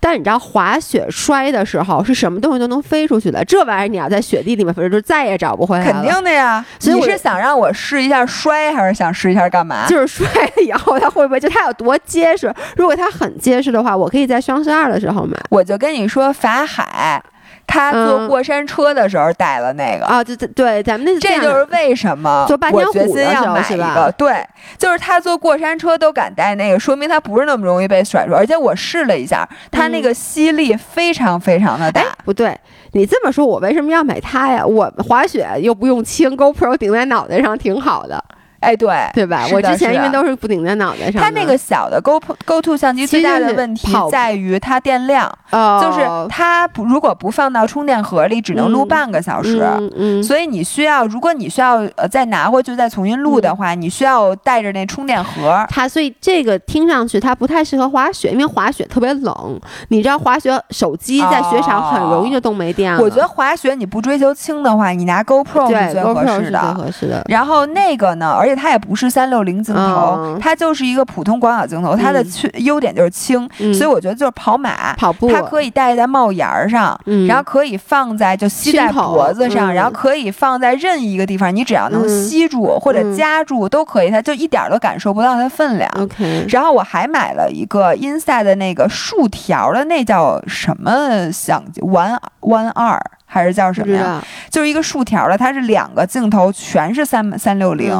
[0.00, 5.92] 但是你知道滑雪摔的时候是什么东西都能飞出去的，这玩意儿你要在雪地里面飞，就再也找不回来了。
[5.92, 9.86] 肯定的呀，所以你是想让我试一下摔，还是想试一下干嘛？
[9.88, 12.52] 就是摔了以后它会不会就它有多结实？
[12.76, 15.38] 如果它很结实的话，我可以在双十二的时候买。
[15.48, 17.22] 我就跟你说法海。
[17.66, 24.12] 他坐过山车的时候带了那个啊，对对对，咱们那这就是为什么我决心要买一个。
[24.18, 24.44] 对，
[24.76, 28.34] 就是他坐过山车都敢带那个，说明他不是那么容易被甩出。
[28.34, 32.02] 而且我试了一下，他那个吸力非常非常的大。
[32.24, 32.58] 不对，
[32.92, 34.64] 你这么说，我为什么要买它呀？
[34.66, 38.22] 我滑雪又不用轻，GoPro 顶在脑袋上挺好的。
[38.62, 39.44] 哎，对，对吧？
[39.52, 41.20] 我之前因为都是不顶在脑袋上。
[41.20, 49.60] 它那个小的 Go Go To 相机最大的问题在于它电量，就是它不如果不放到充电盒里，只能录半个小时。
[49.96, 55.66] 嗯，所以你需要，如果你需要呃再拿回去再重新录的话，你需要带着那充电盒。
[55.68, 59.60] 它所以这个听上去它不太适合滑雪，因为滑雪特别冷。
[59.88, 63.02] 你知道滑雪手机在雪场很容易就冻没电了。
[63.02, 66.60] 我觉得滑雪你不追求轻的话，你拿 Go Pro 是最合适的。
[66.60, 67.24] 最合适的。
[67.28, 68.51] 然后那个呢，而且。
[68.54, 71.96] 它也不是三六零镜头，它就是一个普通广角镜头。
[71.96, 85.90] 它的缺优点就是轻，所以我觉得就是跑马、跑步，它可以戴在帽檐上，然后可以放在就吸在脖子上，然后可以放在任意一个地方，你只要能吸住或者夹住都可以，它就一点都感受不到它分量。
[85.98, 86.46] OK。
[86.48, 93.00] 然后我还买了一个 Inside 的那个竖条的，那叫什么相机？One One 二。
[93.24, 94.22] 还是叫什么呀？
[94.50, 97.90] 就是一个竖条的，它是两个镜头，全是三三六零，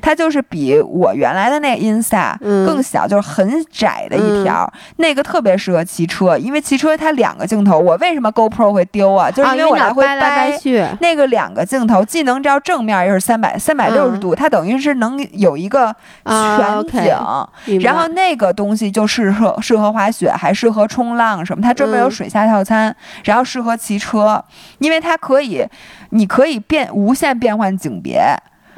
[0.00, 2.36] 它就是比我原来的那个 Insta
[2.66, 9.30] 更小，就是很窄的一条，那个特别适合骑车，因为骑车它两个镜头，我为什么 GoPro 会丢啊？
[9.30, 10.58] 就是因为我来回掰
[11.00, 15.94] 那个两个镜头，既能照正面，又是三百三百六十度，它等于是能有一个
[16.24, 22.94] 全景，然后那个东西就适合适合滑雪，还适合冲浪什么，它专门有水下套餐，
[23.24, 24.42] 然后适合骑车。
[24.78, 25.64] 因为它可以，
[26.10, 28.20] 你可以变无限变换景别。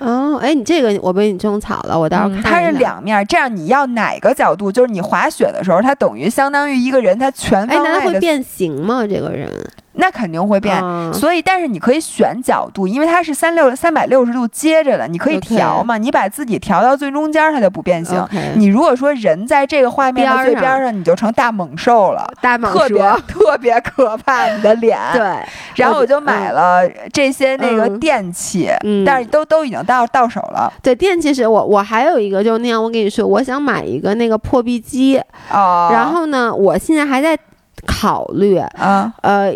[0.03, 2.53] 哦，哎，你这个我被你种草了，我到时候看。
[2.53, 4.71] 它是两面，这样你要哪个角度？
[4.73, 7.95] 就是你滑雪的时候，它等于相当于一个人，他全方位的。
[7.95, 9.07] 哎，那会变形吗？
[9.07, 9.49] 这个人？
[9.95, 10.79] 那肯定会变。
[10.83, 15.99] 嗯所以，但是你可以选角度，因为它是三六三百六十度接着的，你可以调嘛。
[15.99, 18.27] 你把自己调到最中间，它就不变形。
[18.57, 24.99] 你如果说人在这个画面的最边儿上边上，你就成大猛兽了，特别蛇， 特别可怕，你的脸。
[25.13, 25.37] 对，
[25.77, 35.21] 然后我就买了这些那个嗯电器，嗯但是都都已经到到手了对，电器是我我还有一个，就那样，我跟你说，我想买一个那个破壁机，
[35.51, 35.91] 哦。
[35.93, 37.39] 然后呢，我现在还在
[37.87, 39.53] 考虑，啊，呃。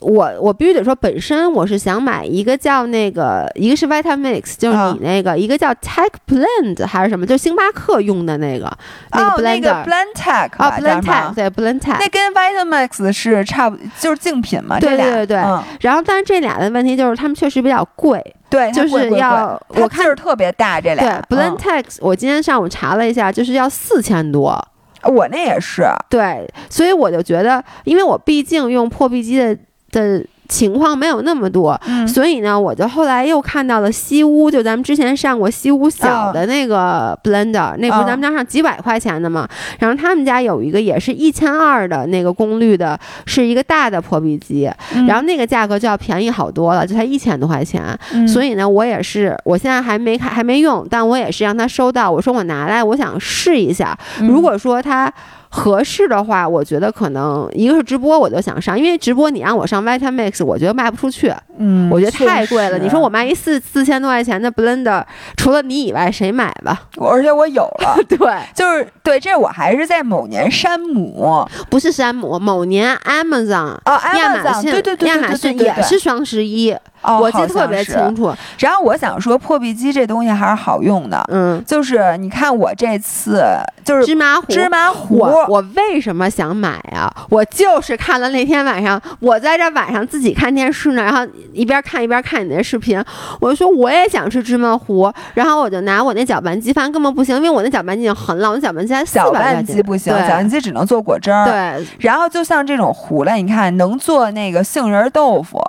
[0.00, 8.70] 我我必须得说，本身我是想买一个叫那个，一个是 Vitamix，就是啊你那个，一个叫 Tech Blend 还是什么，就星巴克用的那个
[9.12, 14.80] 那哦，个那个 blender Blendtec 啊吧叫什么，Blendtec 对 Blendtec，那跟 Vitamix 是差不就是竞品嘛？
[14.80, 21.22] 对对对对嗯然后但是这俩的问题就是他们确实比较贵，对，就是要我看劲儿特别大，这对俩。
[21.28, 24.58] 对 Blendtec，我今天上午查了一下，就是要四千多。
[25.04, 29.56] 我那也是，对，所以我就觉得，因为我毕竟用破壁机的
[29.90, 39.48] 的情况没有那么多，嗯所以呢，我就后来又看到了西屋，就咱们之前上过西屋小啊的那个 blender，、那不是咱们家上几百块钱的嘛？
[39.78, 47.80] 然后他们家有一个也是一千二的那个功率的，是一个大的破壁机，嗯然后那个价格就要便宜好多了，就才一千多块钱。
[48.26, 52.10] 所以以呢，我也是，我现在还没开，还没用，但我也是让他收到。
[52.10, 53.96] 我说我拿来，我想试一下。
[54.18, 55.12] 嗯如果说它
[55.52, 62.78] 合适的话，我觉得可能一个是直播我就想上，因为直播你让我上 Vitamix，我觉得卖不出去，嗯，我觉得太贵了。
[62.78, 65.04] 你说我卖一四四千多块钱的 Blender，
[65.36, 66.82] 除了你以外谁买吧？
[66.96, 68.18] 我而且我有了， 对，
[68.54, 71.46] 就是对，这我还是在某年山姆。
[71.68, 73.76] 不是山姆，某年 Amazon。
[73.84, 75.66] 哦，亚马 Amazon，逊，对对对，亚马对对对对。
[75.66, 76.72] 逊也是双十一，
[77.02, 78.32] 哦，我记得特别清楚。
[78.58, 83.42] 然后我想说，破壁机这东西还是好用的，嗯，就是你看我这次
[83.84, 87.12] 就是芝麻糊，芝麻糊，我我为什么想买啊？
[87.30, 93.02] 我就是看了那天晚上，我在这晚上自己看电视呢，然后一边看一边看你那视频，
[93.40, 101.44] 我就说我也想吃芝麻糊，然后我就拿我那搅拌机，发现根本不行，因为我那搅拌机已经很老，我那搅拌机才四搅拌机不行，对搅拌机只能做果汁儿。
[101.44, 105.60] 对然后就像这种糊了，你看能做那个杏仁豆腐，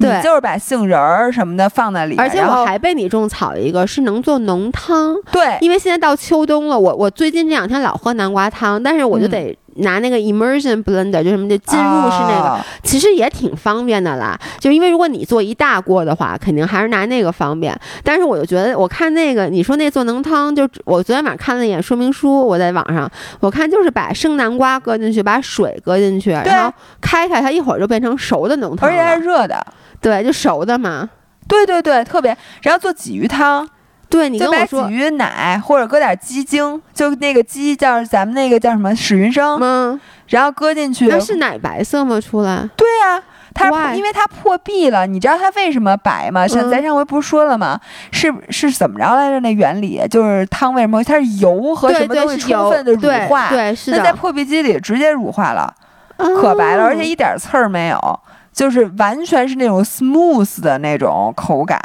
[0.00, 5.58] 你对就是把杏仁儿什么的放在里面，而且我还被你种草一个，是能做浓汤，对。
[5.60, 9.30] 因为现在到秋冬了，我我最近这两天老喝南瓜汤，但是我就嗯。
[9.30, 17.74] 得拿那个 immersion blender，就什么的浸入式那个，啊其实也挺方便的啦，就因为如果你做一大锅的话，肯定还是拿那个方便。
[18.02, 29.20] 但是我就觉得，我看那个你说那做浓汤，就我昨天晚上看了一眼说明书，我在网上我看就是把生南瓜搁进去，把水搁进去，然后开开它，一会儿就变成熟的浓汤而且。
[29.20, 29.64] 是热的。
[30.00, 31.08] 对，就熟的嘛。
[31.48, 32.36] 对对对，特别。
[32.62, 33.68] 然后做鲫鱼汤，
[34.08, 41.08] 对你就把跟我说鲫，鱼奶或者搁点鸡精，就那个鸡叫咱们那个叫什么史云生，嗯，然后搁进去。
[41.08, 42.20] 那是奶白色吗？
[42.20, 42.68] 出来？
[42.76, 43.20] 对呀、
[43.52, 46.46] 它因为它破壁了，你知道它为什么白吗？
[46.46, 47.78] 上嗯咱上回不是说了吗？
[48.12, 49.40] 是是怎么着来着？
[49.40, 53.48] 那原理就是汤为什么它是油和什么东西充分的乳对化？
[53.48, 55.74] 对，是的，那在破壁机里直接乳化了，
[56.16, 58.20] 可白了，而且哦一点刺儿没有，
[58.52, 61.80] 就是完全是那种 smooth 的那种口感，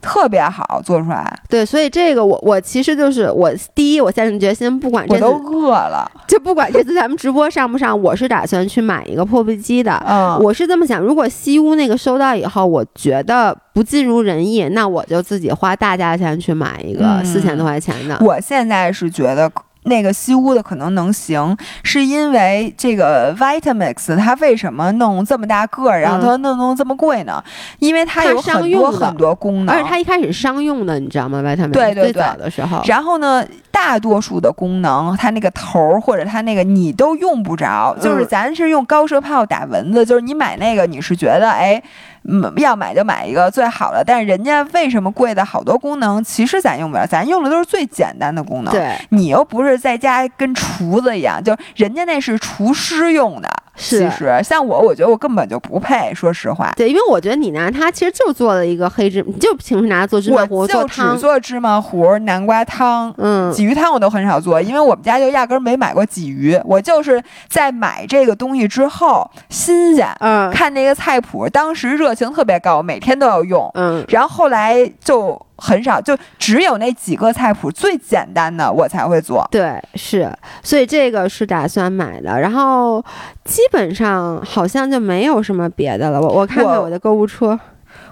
[0.00, 1.38] 特别好做出来。
[1.48, 10.00] 对，所以这个我我其实就是我第一，我下定决心，不管这我都饿了，就不管这次咱们直播上不上，我是打算去买一个破壁机的。
[10.06, 18.18] 嗯，我是这么想，如果西屋那个收到以后，我觉得不尽如人意，那我就自己花大价钱去买一个嗯四千多块钱的。
[18.20, 19.50] 我现在是觉得。
[19.86, 27.42] 那个西屋的可能能行，是因为这个 Vitamix 它为什么弄这么大个儿，然后嗯它弄弄这么贵呢？
[27.78, 31.40] 因为它它有很多很多功能，而且它一开始商用的，你知道吗？
[31.40, 41.82] 外他们对对最早的时候，然后呢，大多数的功能，它那个头儿或者它那个你都用不着，就是嗯咱是用高射炮打蚊子，就是你买那个你是觉得哎。
[42.28, 48.72] 嗯，要买就买一个最好的，但是人家为什么贵的好多功能，其实咱用不了，咱用的都是最简单的功能。
[48.72, 53.48] 对，你又不是在家跟厨子一样，就人家那是厨师用的。
[53.76, 56.72] 是其实像我，我觉得我根本就不配，说实话。
[56.76, 66.58] 对，因为我觉得你拿它其实就做了一个黑芝，你就平时拿它做芝麻糊我就只做芝麻糊、南瓜汤，嗯，鲫鱼汤我都很少做，因为我们家就压根儿没买过鲫鱼。
[66.64, 73.70] 我就是在买这个东西之后新鲜，嗯看那个菜谱，当时热情特别高，每天都要用。
[73.74, 79.46] 嗯，然后后来就很少，就只有那几个菜谱最简单的我才会做。
[79.50, 80.30] 对，是，
[80.62, 83.04] 所以这个是打算买的，然后
[83.44, 86.20] 基本上好像就没有什么别的了。
[86.20, 87.58] 我我看看我我的购物车，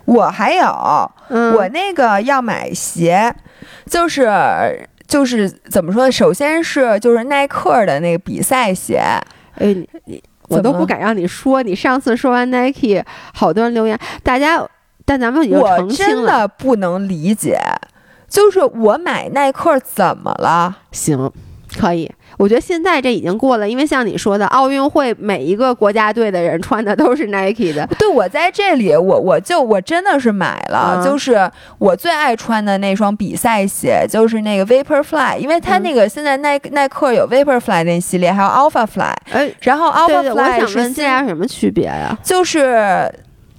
[0.06, 3.34] 我还有，嗯，我那个要买鞋，
[3.86, 6.12] 就是就是怎么说呢？
[6.12, 8.98] 首先是就是耐克的那个比赛鞋，
[9.56, 11.62] 哎，你你我都不敢让你说。
[11.62, 14.66] 你上次说完 Nike，好多人留言，大家，
[15.04, 15.44] 但咱们。
[15.50, 17.58] 我真的不能理解，
[18.28, 20.78] 就是我买耐克怎么了？
[20.90, 21.30] 行，
[21.78, 22.10] 可以。
[22.36, 27.86] 我觉得现在这已经过了，因为像你说的，奥运会每一个国家队的人穿的都是 Nike 的。
[27.98, 31.48] 对，我在这里，我我就我真的是买了，就是
[31.78, 39.14] 我最爱穿的那双比赛鞋，就是那个 Vaporfly，因为它那个现在耐耐克有 Vaporfly 那系列，还有 Alphafly。
[39.30, 42.18] 哎，然后 Alphafly 我想问这俩什么区别呀？
[42.22, 43.08] 就是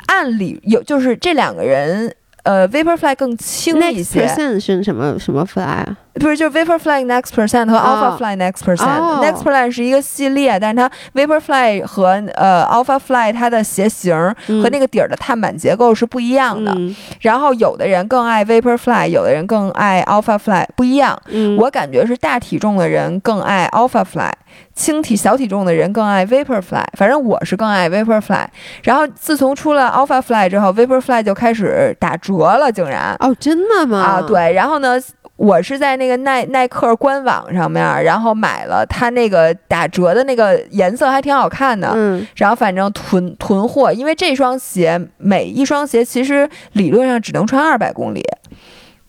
[0.07, 2.15] 按理有，就是这两个人。
[2.43, 4.27] 呃，Vaporfly 更轻一些。
[4.27, 5.97] Next percent 是什么什么 fly 啊？
[6.19, 9.21] 不是，就是 Vaporfly Next percent 和 Alphafly Next percent。
[9.21, 14.15] Next percent 是一个系列，但是它 Vaporfly 和呃 Alphafly 它的鞋型
[14.61, 16.73] 和那个底儿的碳板结构是不一样的。
[17.21, 21.19] 然后有的人更爱 Vaporfly，有的人更爱 Alphafly，不一样。
[21.57, 24.31] 我感觉是大体重的人更爱 Alphafly。
[24.73, 28.45] 轻体小体重的人更爱 Vaporfly，反正我是更爱 Vaporfly。
[28.83, 33.99] 然后自从出了 Alphafly 之后，Vaporfly 就开始打折了，竟然哦，真的吗？
[33.99, 34.53] 啊，对。
[34.53, 34.97] 然后呢，
[35.37, 41.91] 我是在那个耐耐克官网上面，然后买了它那个打折的那个颜色，还挺好看的。
[41.93, 42.25] 嗯。
[42.35, 48.23] 然后反正囤囤货，因为这双鞋每一双鞋其实理论上只能穿二百公里。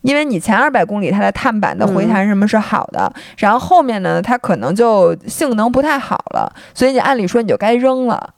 [0.02, 8.34] 因为你前二百公里它的碳板的回弹什么是好的，然后后面呢它可能就性能不太好了，所以你按理说你就该扔了。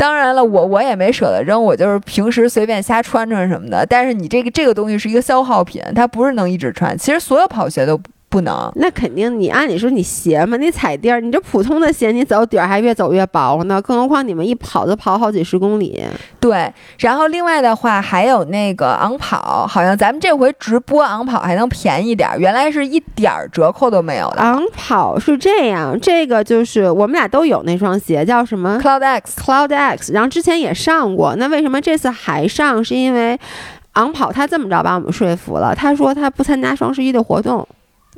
[0.00, 3.84] 当然了，我我也没舍得扔，我就是平时随便瞎穿穿什么的。
[3.86, 6.96] 但是你这个这个东西是一个消耗品，它不是能一直穿。
[6.96, 8.00] 其实所有跑鞋都。
[8.30, 9.38] 不能，那肯定。
[9.38, 13.82] 你按理说你鞋嘛，你踩地儿，你这普通的鞋，你走底儿还越走越薄呢。
[13.82, 16.02] 更何况你们一跑就跑好几十公里。
[16.38, 24.40] 对，然后另外的话还有那个昂跑，好像咱们这回直播昂跑还能便宜点儿，原来是一点儿折扣都没有的。
[24.40, 30.12] 昂跑是这样，这个就是我们俩都有那双鞋，叫什么？Cloud X，Cloud X。
[30.12, 32.70] 然后之前也上过，那为什么这次还上？
[32.82, 33.38] 是因为
[33.94, 37.66] 昂跑他这么着把我们说服了，他说他不参加双十一的活动。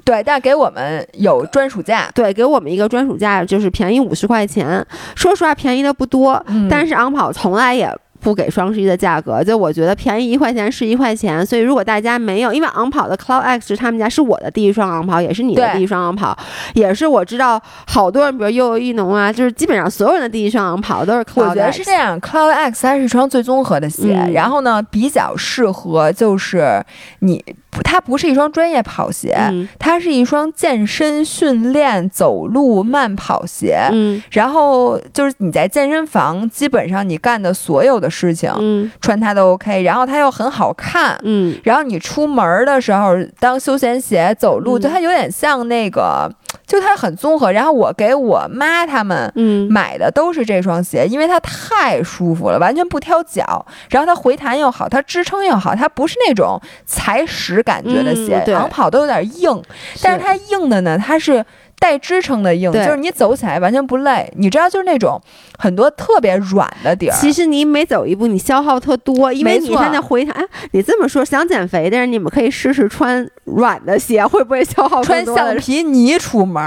[0.05, 4.85] 对，但给我们有专属价，对，给我们一个专属价，就是便宜五十块钱。
[5.15, 7.93] 说实话，便宜的不多，但是昂跑从来也。
[8.23, 11.45] 不给双十一的价格，就我觉得便宜一块钱是一块钱。
[11.45, 16.39] 所以如果大家没有，因为昂跑的 Cloud X 是他们家是我的第一双昂跑，也是你的第一双昂跑，
[16.75, 21.49] 也是我知道好多人，比如悠悠一农啊，就是基本上所有人的第一双昂跑都是 Cloud。
[21.49, 26.81] 我觉得是这样，Cloud X 它是一双最综合的鞋，然后呢比较适合就是
[27.19, 27.45] 你，
[27.83, 29.37] 它不是一双专业跑鞋，
[29.81, 33.89] 它是一双健身训练走路慢跑鞋。
[33.91, 38.13] 嗯，然后就是你在健身房基本上你干的所有的。
[38.13, 46.31] 事情，嗯，穿它都 OK，然后它又很好看，嗯，然后你出门的时候当休闲鞋走路，就它有点像那个，
[46.73, 47.53] 就它很综合。
[47.53, 59.63] 然后我给我妈他们，嗯，买的都是这双鞋，因为它太舒服了，完全不挑脚，然后它回弹又好，它支撑又好，它不是那种踩屎感觉的鞋，长跑都有点硬，
[60.03, 61.45] 但是它硬的呢，它是。
[61.79, 64.33] 带支撑的硬，就是你走起来完全不累。
[64.37, 65.21] 你知道，就是那种
[65.59, 67.17] 很多特别软的底儿。
[67.17, 70.47] 其实你每走一步，你消耗特多，因为你现在回弹。
[70.71, 76.63] 你这么说，想减肥的人，你们可以试试穿软的鞋，会不会消耗穿橡皮泥出门，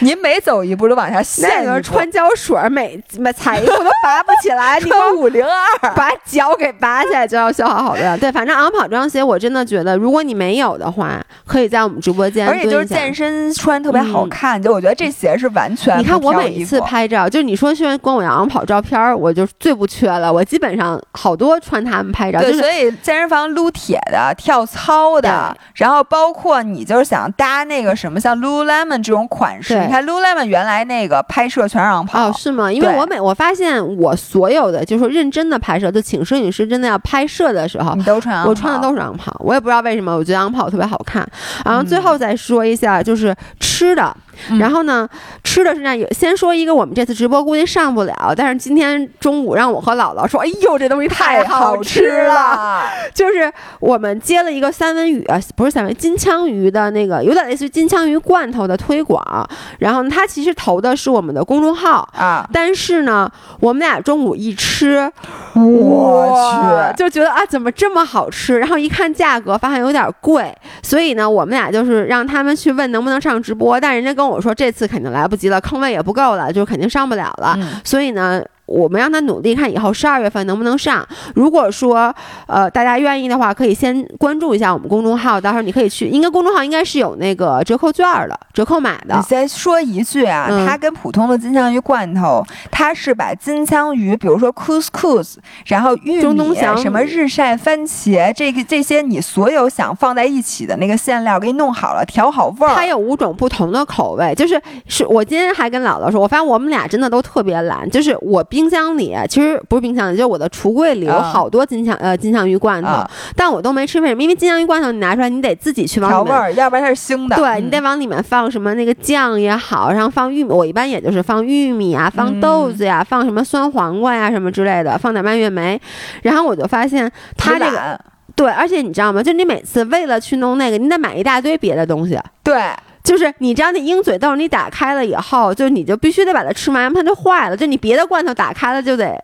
[0.00, 1.48] 您每走一步都往下陷。
[1.48, 4.78] 那个穿胶水，每每踩一步都拔不起来。
[4.80, 8.02] 你 穿五零二，把脚给拔起来就要消耗好多。
[8.16, 12.48] 对，反正昂跑这双鞋，我真的觉得，如果你没有的话，可以在我们直播间。
[12.48, 14.60] 而且就是健身穿特别好看。
[14.62, 20.32] 就我觉得这鞋是完全，你看我每一次拍照，就是你说现光我昂跑照片，我就最不缺了。
[20.32, 32.72] 我基本上好多穿他们拍照，对，所以健身房撸铁的、跳操的，然后包括你就是想搭那个什么像 Lululemon 这种款式，你看 Lululemon 原来那个拍摄全是昂跑，哦，是吗？
[32.72, 41.28] 因为我每我发现我所有的就是说认真的拍摄，就请摄影师真的要拍摄的时候，你都穿，我穿的都是昂跑，我也不知道为什么，我觉得昂跑特别好看。
[41.64, 43.34] 然后最后再说一下，就是
[43.74, 44.16] 吃的。
[44.58, 45.08] 然后呢，
[45.44, 52.82] 吃的是那有先说一个，我们这次直播估计上不了，但是今天中午让我和姥姥说，哎呦，这东西太好吃了，
[53.14, 59.48] 就是我们接了一个三文鱼啊，不是三文金枪鱼的那个，有点类似于金枪鱼罐头的推广，
[59.78, 62.06] 然后他其实投的是我们的公众号。
[62.12, 65.10] 啊，但是呢，我们俩中午一吃，
[65.54, 68.58] 我去，就觉得啊，怎么这么好吃？
[68.58, 70.52] 然后一看价格，发现有点贵，
[70.82, 74.34] 所以呢，我们俩就是让他们去问能不能上直播，但人家跟我。
[74.34, 77.56] 我说这次肯定来不及了，坑位也不够了，就肯定上不了了。
[77.84, 81.06] 所以呢，我们让他努力看以后十二月份能不能上。
[81.34, 82.14] 如果说
[82.46, 89.16] 呃大家愿意的话，可以先关注一下我们公众号，到时候你可以去，应该公众号应该是有那个折扣券的，折扣买的。
[89.16, 95.34] 你先说一句啊，嗯它跟普通的金枪鱼罐头，它是把金枪鱼，比如说 couscous，
[95.66, 102.74] 然后玉米、什么日晒番茄，这个这些你所有想放在一起的那个馅料给你弄好了，调好味儿。
[102.74, 114.22] 它有五种不同的口味，就是是我今天还跟姥姥说，我发现我们俩真的都特别懒，就是我冰箱里其实不是冰箱里，就是我的橱柜里有啊好多金枪、呃金枪鱼罐头，啊但我都没吃，为什么？
[114.22, 116.24] 因为金枪鱼罐头你拿出来，你得自己去往里面。
[116.24, 117.34] 调味儿，要不然它是腥的。
[117.34, 125.80] 对嗯你得往里面放什么那个酱也好，然后放玉米，我一般也就是放玉米啊，放豆子呀、放什么酸黄瓜呀什么之类的，放点蔓越莓，
[126.22, 128.00] 然后我就发现它这个
[128.36, 129.20] 对，而且你知道吗？
[129.20, 132.16] 就你每次为了去弄那个，你得买一大堆别的东西。
[132.44, 132.62] 对。
[133.04, 137.56] 就是你知道那鹰嘴豆，你打开了以后，就你就必须得把它吃完，不然它就坏了。
[137.56, 139.22] 就你别的罐头打开了就得，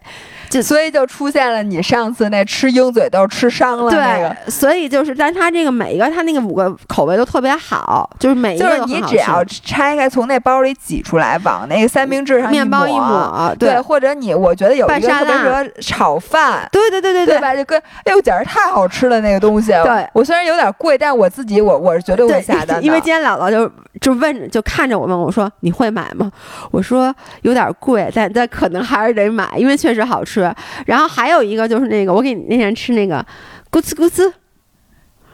[0.62, 4.28] 所以就出现了你上次那吃鹰嘴豆吃伤了那个。
[4.28, 17.54] 对，所以就是，但它这个每一个它那个五个口味都特别好，就是每一就是个都很好你只要拆开，从那包里挤出来，往那个三明治上面包一抹，抹，对，或者你我觉得有一个特别适合炒饭，对对对对对吧？
[17.54, 19.70] 就跟哎呦，简直太好吃了那个东西。
[19.84, 23.70] 对我虽然有点贵，但我自己我我是绝对会下单的，因为今天姥姥就
[24.00, 26.30] 就问就看着我问我说你会买吗？
[26.70, 30.39] 我说有点贵，但但可能还是得买，因为确实好吃。
[30.86, 33.24] 然后还有一个就是那个我给你那天吃那个
[33.70, 34.32] 咕呲咕呲，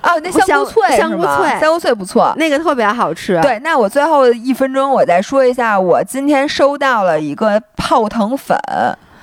[0.02, 2.32] 哦，那香菇脆香菇脆香菇脆不错。
[2.36, 3.40] 那个特别好吃。
[3.42, 8.56] 对，那我最后一分钟我再说一下，我今天收到了一个泡腾粉，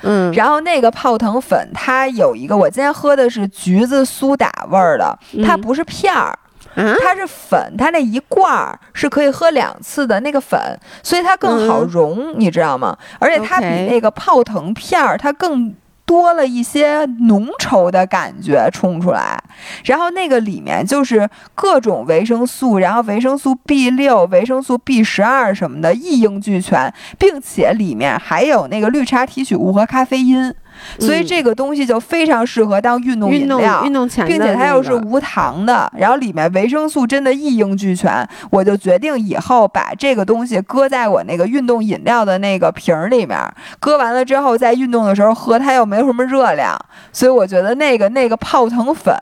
[0.02, 6.38] 嗯，然后那个泡腾粉它有一个，我今天喝的是橘子苏打味儿的，它嗯不是片儿，
[6.76, 10.60] 啊，它是粉，它那一罐儿是可以喝两次的那个粉，
[11.02, 12.98] 所以它更好嗯溶，你知道吗？
[13.20, 15.76] 而且它比那个泡腾片儿它更。
[16.06, 19.42] 多了一些浓稠的感觉冲出来，
[19.86, 30.54] 然后那个里面就是各种维生素，然后维生素 B 六、维生素 B 十二什么的一应俱全，并且里面还有那个绿茶提取物和咖啡因，
[31.00, 33.84] 所以嗯这个东西就非常适合当运动饮料。
[33.86, 43.40] 运动前的并且它又是无糖的，然后里面维生素真的一应俱全，我就决定以后把这个东西搁在我那个运动饮料的那个瓶儿里面，
[43.80, 46.78] 搁完了之后在运动的时候喝，它又没有什么热量，
[47.12, 49.16] 所以我觉得那个那个泡腾粉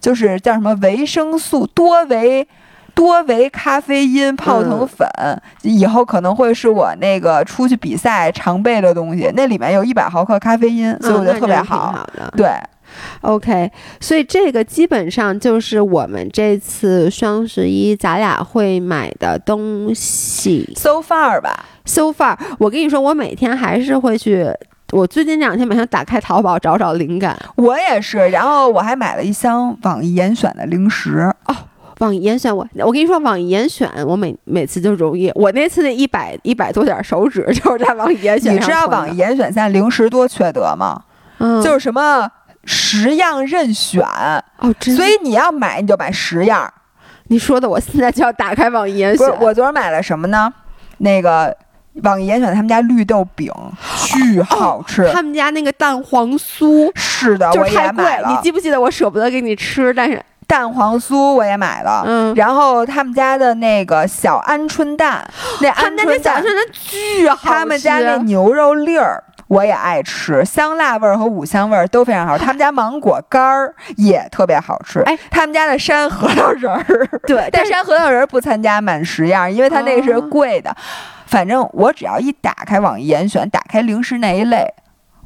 [0.00, 2.46] 就是叫什么维生素多维。
[2.98, 5.08] 多维咖啡因泡腾粉、
[5.62, 11.92] 以后可能会是我那个出去比赛常备的东西，那里面有一百毫克咖啡因，所以我觉得特别好。
[11.92, 12.28] 好的。
[12.36, 12.48] 对
[13.20, 13.70] ，OK，
[14.00, 20.68] 所以这个基本上就是我们这次双十一咱俩会买的东西。
[20.74, 24.48] so far 吧，So far，我跟你说，我每天还是会去。
[24.90, 27.38] 我最近这两天每天打开淘宝找找灵感。
[27.54, 31.32] 我也是，然后我还买了一箱网易严选的零食，
[31.98, 35.30] 网易严选我，我跟你说，网易严选我每每次就容易。
[35.34, 41.02] 我那次那一百一百多点手指就是在网易严选你知道网易严选现在零食多缺德吗？
[41.38, 42.28] 嗯，就是什么
[42.64, 44.02] 十样任选，
[44.58, 46.72] 哦，真所以你要买你就买十样。
[47.28, 50.52] 你说的，我现在就要打开网易严选。，我昨儿买了什么呢？
[50.98, 51.54] 那个
[52.02, 53.52] 网易严选他们家绿豆饼
[54.06, 58.30] 巨好吃，他们家那个蛋黄酥是的，我就是太贵也买，了。
[58.30, 59.92] 你记不记得我舍不得给你吃？
[59.92, 62.02] 但是，蛋黄酥我也买了。
[62.06, 65.24] 嗯，然后他们家的那个小鹌鹑蛋，
[65.60, 69.22] 那鹌鹑蛋小鹌鹑巨好吃，他们家那牛肉粒儿。
[69.48, 72.44] 我也爱吃，香辣味儿和五香味儿都非常好吃。
[72.44, 75.00] 他们家芒果干儿也特别好吃。
[75.06, 80.76] 哎，他们家的山核桃仁儿，对， 但山核桃仁儿不参加满十样，因为它那个是哦贵的。
[81.24, 84.66] 反正我只要一打开网易严选，打开零食那一类，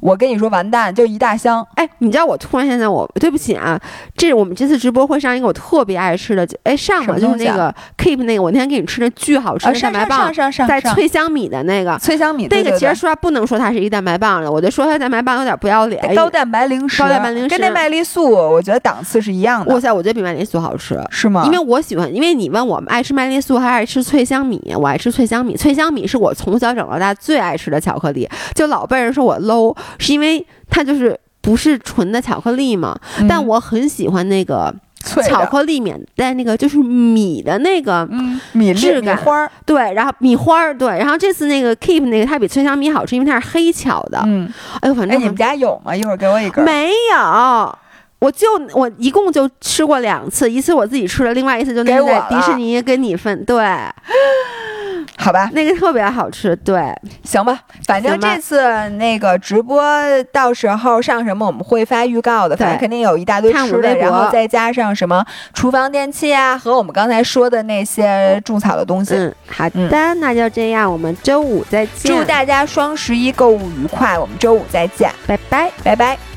[0.03, 1.65] 我跟你说完蛋，就一大箱。
[1.75, 3.79] 哎，你知道我突然现在我对不起啊，
[4.17, 11.97] 这我们这次直播会上一个我特别爱吃的，哎上了就是那个 Keep 那个，我那天给你吃的巨好吃啊，的上上蛋白棒上，上上带上脆香米的那个。
[11.99, 16.13] 脆香米，那个其实说不能说它是一蛋白棒了，我就说它蛋白棒有点不要脸。
[16.15, 20.99] 高蛋白零食，高蛋白零食跟那麦丽素，我觉得档次是一样的，哇塞，我觉得比麦丽素好吃。
[21.09, 21.43] 是吗？
[21.45, 25.55] 因为我喜欢，因为你问我爱吃麦丽素还是爱吃脆香米，我爱吃脆香米。
[25.55, 32.97] 脆香米是我从小长到大最爱吃的巧克力，就老被人说我 low，是因为它就是不是纯的巧克力嘛。
[33.19, 34.73] 嗯但我很喜欢那个
[35.03, 44.21] 巧克力里面带那个就是米的那个，嗯米质感米花儿，对，然后米花儿，对，然后这次那个 Keep 那个它比脆香米好吃，因为它是黑巧的。
[44.25, 44.49] 嗯，
[44.81, 45.95] 哎呦，反哎，正你们家有吗？
[45.95, 46.63] 一会儿给我一根。
[46.63, 47.77] 没有。
[48.19, 53.43] 我就我一共就吃过两次，一次我自己吃了，另外一次就那在迪士尼跟你分。
[53.43, 53.57] 对，
[55.17, 56.55] 好吧，那个特别好吃。
[56.57, 56.93] 对，
[57.23, 59.83] 行吧，反正这次那个直播
[60.31, 69.15] 到时候上什么我们会发预告的，反正肯定有一大堆吃的，然后再加上什么厨房电器啊，和我们刚才说的那些种草的东西。
[69.15, 72.11] 嗯，好的，那就这样，我们周五再见。
[72.11, 76.32] 祝大家双十一购物愉快，我们周五再见，拜拜，拜拜。